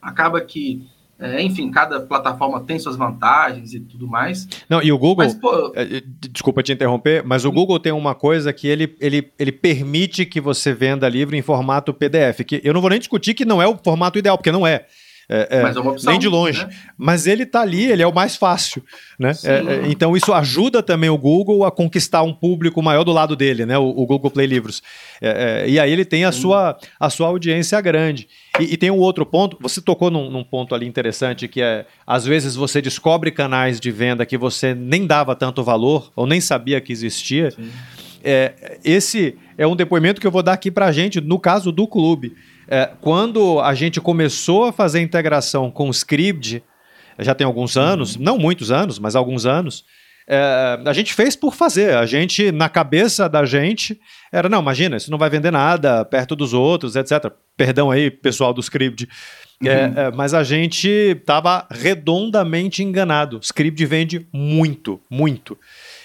[0.00, 0.86] Acaba que
[1.18, 4.46] É, enfim, cada plataforma tem suas vantagens e tudo mais.
[4.68, 5.24] Não, e o Google.
[5.24, 8.94] Mas, pô, é, é, desculpa te interromper, mas o Google tem uma coisa que ele,
[9.00, 12.44] ele, ele permite que você venda livro em formato PDF.
[12.46, 14.86] Que eu não vou nem discutir que não é o formato ideal, porque não é.
[15.28, 16.64] É, é, Mas é uma opção, nem de longe.
[16.64, 16.70] Né?
[16.96, 18.82] Mas ele está ali, ele é o mais fácil.
[19.18, 19.32] Né?
[19.44, 23.34] É, é, então isso ajuda também o Google a conquistar um público maior do lado
[23.34, 23.76] dele, né?
[23.76, 24.82] o, o Google Play Livros.
[25.20, 28.28] É, e aí ele tem a sua, a sua audiência grande.
[28.60, 31.86] E, e tem um outro ponto, você tocou num, num, ponto ali interessante, que é,
[32.06, 36.40] às vezes você descobre canais de venda que você nem dava tanto valor, ou nem
[36.40, 37.52] sabia que existia.
[38.84, 41.86] esse é um depoimento que eu vou dar aqui para a gente, no caso do
[41.86, 42.34] clube.
[42.68, 46.62] É, quando a gente começou a fazer integração com o Script,
[47.18, 48.22] já tem alguns anos, uhum.
[48.22, 49.84] não muitos anos, mas alguns anos,
[50.28, 51.96] é, a gente fez por fazer.
[51.96, 53.98] A gente, na cabeça da gente,
[54.32, 57.30] era, não, imagina, isso não vai vender nada perto dos outros, etc.
[57.56, 59.08] Perdão aí, pessoal do Script.
[59.64, 59.92] É, uhum.
[59.96, 63.38] É, mas a gente estava redondamente enganado.
[63.42, 65.56] Script vende muito, muito.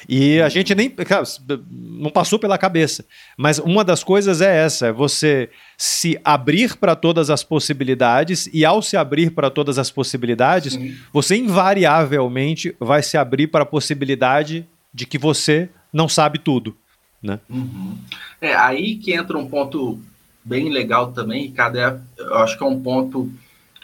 [0.08, 0.90] E a gente nem.
[0.90, 1.24] Cara,
[1.70, 3.04] não passou pela cabeça.
[3.38, 8.64] Mas uma das coisas é essa: é você se abrir para todas as possibilidades, e
[8.64, 10.96] ao se abrir para todas as possibilidades, Sim.
[11.12, 16.76] você invariavelmente vai se abrir para a possibilidade de que você não sabe tudo.
[17.22, 17.40] Né?
[17.50, 17.98] Uhum.
[18.40, 20.00] É aí que entra um ponto
[20.44, 21.78] bem legal também, Ricardo.
[21.78, 23.32] É, eu acho que é um ponto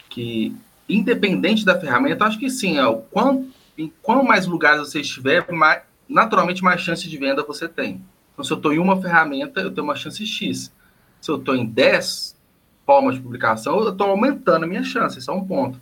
[0.08, 0.54] que,
[0.88, 5.50] independente da ferramenta, acho que sim, é, o quanto, em quanto mais lugares você estiver,
[5.52, 8.02] mais, naturalmente mais chance de venda você tem.
[8.32, 10.72] Então, se eu estou em uma ferramenta, eu tenho uma chance X.
[11.20, 12.36] Se eu estou em 10
[12.86, 15.80] formas de publicação, eu estou aumentando a minha chance, isso é um ponto.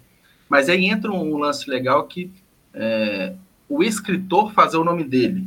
[0.48, 2.30] Mas aí entra um lance legal que
[2.72, 3.34] é,
[3.68, 5.46] o escritor fazer o nome dele,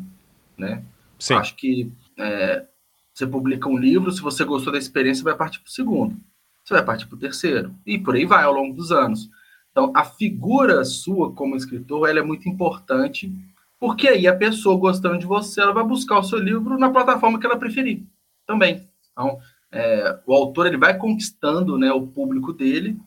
[0.57, 0.84] né?
[1.18, 1.34] Sim.
[1.36, 2.65] Acho que é,
[3.13, 6.15] você publica um livro, se você gostou da experiência, vai partir para o segundo.
[6.63, 7.74] Você vai partir para o terceiro.
[7.86, 9.30] E por aí vai ao longo dos anos.
[9.72, 13.32] Então, a figura sua como escritor, ela é muito importante
[13.80, 17.39] porque aí a pessoa gostando de você, ela vai buscar o seu livro na plataforma
[17.39, 18.03] que ela preferir
[18.45, 18.86] também.
[19.11, 19.39] Então,
[19.72, 22.99] é, o autor ele vai conquistando né, o público dele,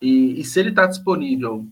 [0.00, 1.66] e, e se ele está disponível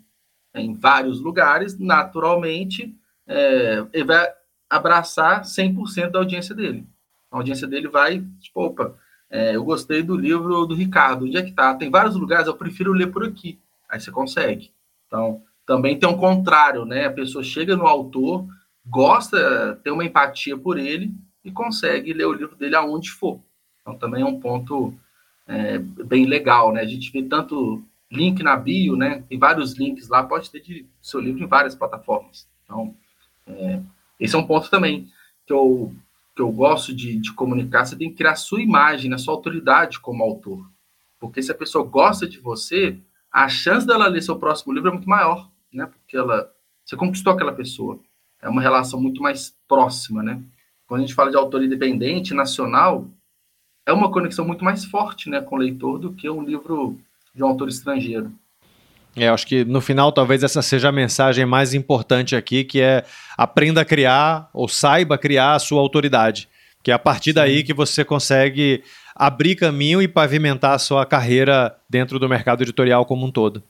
[0.54, 2.94] em vários lugares, naturalmente,
[3.26, 4.28] é, ele vai
[4.68, 6.86] abraçar 100% da audiência dele.
[7.30, 8.94] A audiência dele vai, tipo, opa,
[9.30, 11.74] é, eu gostei do livro do Ricardo, onde é que tá?
[11.74, 13.58] Tem vários lugares, eu prefiro ler por aqui.
[13.88, 14.70] Aí você consegue.
[15.06, 17.06] Então, também tem um contrário, né?
[17.06, 18.46] A pessoa chega no autor,
[18.86, 21.14] gosta, tem uma empatia por ele
[21.44, 23.40] e consegue ler o livro dele aonde for.
[23.80, 24.94] Então também é um ponto
[25.46, 26.80] é, bem legal, né?
[26.80, 29.22] A gente vê tanto link na bio, né?
[29.28, 32.48] Tem vários links lá, pode ter de seu livro em várias plataformas.
[32.64, 32.94] Então,
[33.46, 33.80] é,
[34.18, 35.08] esse é um ponto também
[35.46, 35.94] que eu,
[36.34, 37.84] que eu gosto de, de comunicar.
[37.84, 40.64] Você tem que criar a sua imagem, a sua autoridade como autor.
[41.18, 42.98] Porque se a pessoa gosta de você,
[43.30, 45.86] a chance dela ler seu próximo livro é muito maior né?
[45.86, 46.50] Porque ela,
[46.84, 48.00] você conquistou aquela pessoa.
[48.40, 50.42] É uma relação muito mais próxima, né?
[50.86, 53.08] Quando a gente fala de autor independente, nacional,
[53.84, 56.98] é uma conexão muito mais forte, né, com o leitor do que um livro
[57.34, 58.32] de um autor estrangeiro.
[59.16, 63.04] É, acho que no final talvez essa seja a mensagem mais importante aqui, que é
[63.36, 66.48] aprenda a criar ou saiba criar a sua autoridade,
[66.82, 67.34] que é a partir Sim.
[67.34, 68.82] daí que você consegue
[69.14, 73.62] abrir caminho e pavimentar a sua carreira dentro do mercado editorial como um todo.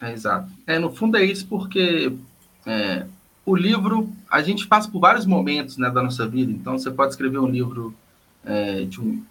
[0.00, 0.50] É, exato.
[0.66, 2.12] É, no fundo é isso porque
[2.66, 3.06] é,
[3.46, 7.12] o livro, a gente passa por vários momentos né, da nossa vida, então você pode
[7.12, 7.94] escrever um livro
[8.44, 9.22] é, de, um,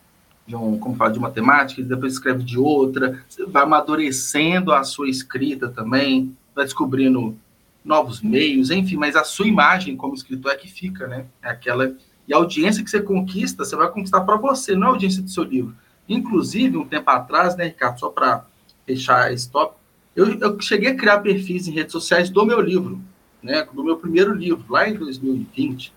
[0.45, 4.83] de um, como fala, de uma temática, depois escreve de outra, você vai amadurecendo a
[4.83, 7.37] sua escrita também, vai descobrindo
[7.83, 11.25] novos meios, enfim, mas a sua imagem como escritor é que fica, né?
[11.41, 11.95] É aquela.
[12.27, 15.29] E a audiência que você conquista, você vai conquistar para você, não a audiência do
[15.29, 15.75] seu livro.
[16.07, 18.45] Inclusive, um tempo atrás, né, Ricardo, só para
[18.85, 19.79] fechar esse tópico,
[20.15, 23.01] eu, eu, cheguei a criar perfis em redes sociais do meu livro,
[23.41, 25.93] né, do meu primeiro livro, lá em 2020.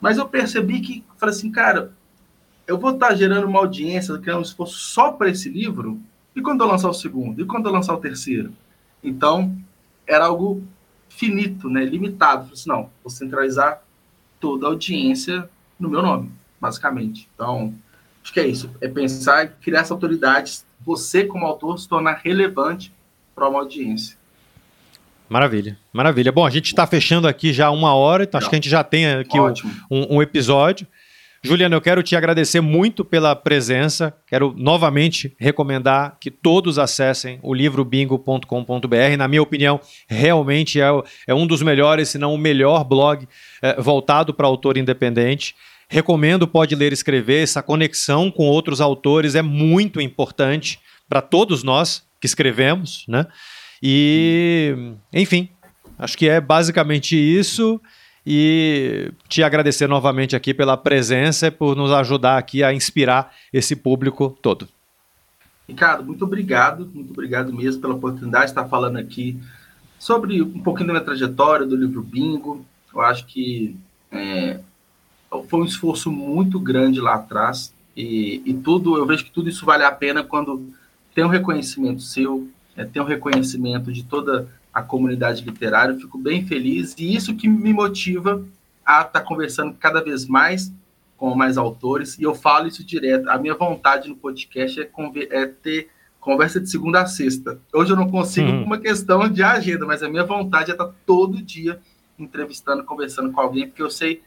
[0.00, 1.92] Mas eu percebi que, falei assim, cara,
[2.68, 5.98] eu vou estar gerando uma audiência, criando um esforço só para esse livro,
[6.36, 7.40] e quando eu lançar o segundo?
[7.40, 8.52] E quando eu lançar o terceiro?
[9.02, 9.56] Então,
[10.06, 10.62] era algo
[11.08, 12.42] finito, né, limitado.
[12.42, 13.82] falei assim, não, vou centralizar
[14.38, 15.48] toda a audiência
[15.80, 17.28] no meu nome, basicamente.
[17.34, 17.74] Então,
[18.22, 22.20] acho que é isso, é pensar e criar essa autoridade, você como autor se tornar
[22.22, 22.92] relevante
[23.34, 24.16] para uma audiência.
[25.28, 26.32] Maravilha, maravilha.
[26.32, 28.82] Bom, a gente está fechando aqui já uma hora, então acho que a gente já
[28.82, 30.86] tem aqui um, um, episódio.
[31.42, 34.12] Juliano, eu quero te agradecer muito pela presença.
[34.26, 39.16] Quero novamente recomendar que todos acessem o livro bingo.com.br.
[39.16, 40.86] Na minha opinião, realmente é,
[41.28, 43.26] é, um dos melhores, se não o melhor blog
[43.62, 45.54] é, voltado para autor independente.
[45.88, 47.44] Recomendo Pode Ler e Escrever.
[47.44, 53.26] Essa conexão com outros autores é muito importante para todos nós que escrevemos, né?
[53.80, 54.74] E,
[55.12, 55.48] enfim,
[55.96, 57.80] acho que é basicamente isso.
[58.30, 63.74] E te agradecer novamente aqui pela presença e por nos ajudar aqui a inspirar esse
[63.74, 64.68] público todo.
[65.66, 69.40] Ricardo, muito obrigado, muito obrigado mesmo pela oportunidade de estar falando aqui
[69.98, 72.66] sobre um pouquinho da minha trajetória, do livro Bingo.
[72.94, 73.74] Eu acho que
[74.12, 74.60] é,
[75.48, 79.64] foi um esforço muito grande lá atrás e, e, tudo, eu vejo que tudo isso
[79.64, 80.70] vale a pena quando
[81.14, 84.46] tem um reconhecimento seu, é, tem um reconhecimento de toda
[84.78, 85.92] a comunidade literária.
[85.92, 88.44] Eu fico bem feliz e isso que me motiva
[88.84, 90.72] a estar conversando cada vez mais
[91.16, 93.28] com mais autores e eu falo isso direto.
[93.28, 94.88] A minha vontade no podcast é,
[95.30, 95.88] é ter
[96.20, 97.60] conversa de segunda a sexta.
[97.74, 98.58] Hoje eu não consigo uhum.
[98.58, 101.80] por uma questão de agenda, mas a minha vontade é estar todo dia
[102.18, 104.22] entrevistando, conversando com alguém, porque eu sei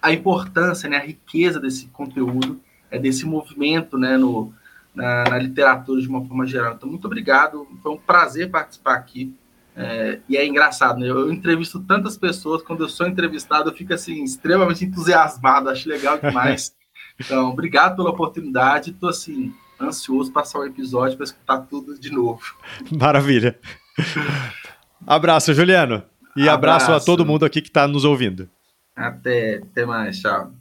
[0.00, 4.52] a importância, né, a riqueza desse conteúdo, é desse movimento, né, no,
[4.94, 6.74] na, na literatura de uma forma geral.
[6.74, 9.34] Então, muito obrigado, foi um prazer participar aqui.
[9.80, 11.08] É, e é engraçado, né?
[11.08, 16.18] Eu entrevisto tantas pessoas, quando eu sou entrevistado, eu fico assim, extremamente entusiasmado, acho legal
[16.18, 16.76] demais.
[17.20, 18.92] Então, obrigado pela oportunidade.
[18.92, 22.40] Estou assim, ansioso para passar o episódio para escutar tudo de novo.
[22.92, 23.58] Maravilha.
[25.04, 26.04] Abraço, Juliano.
[26.36, 28.48] E abraço, abraço a todo mundo aqui que está nos ouvindo.
[28.94, 30.52] Até, até mais, tchau.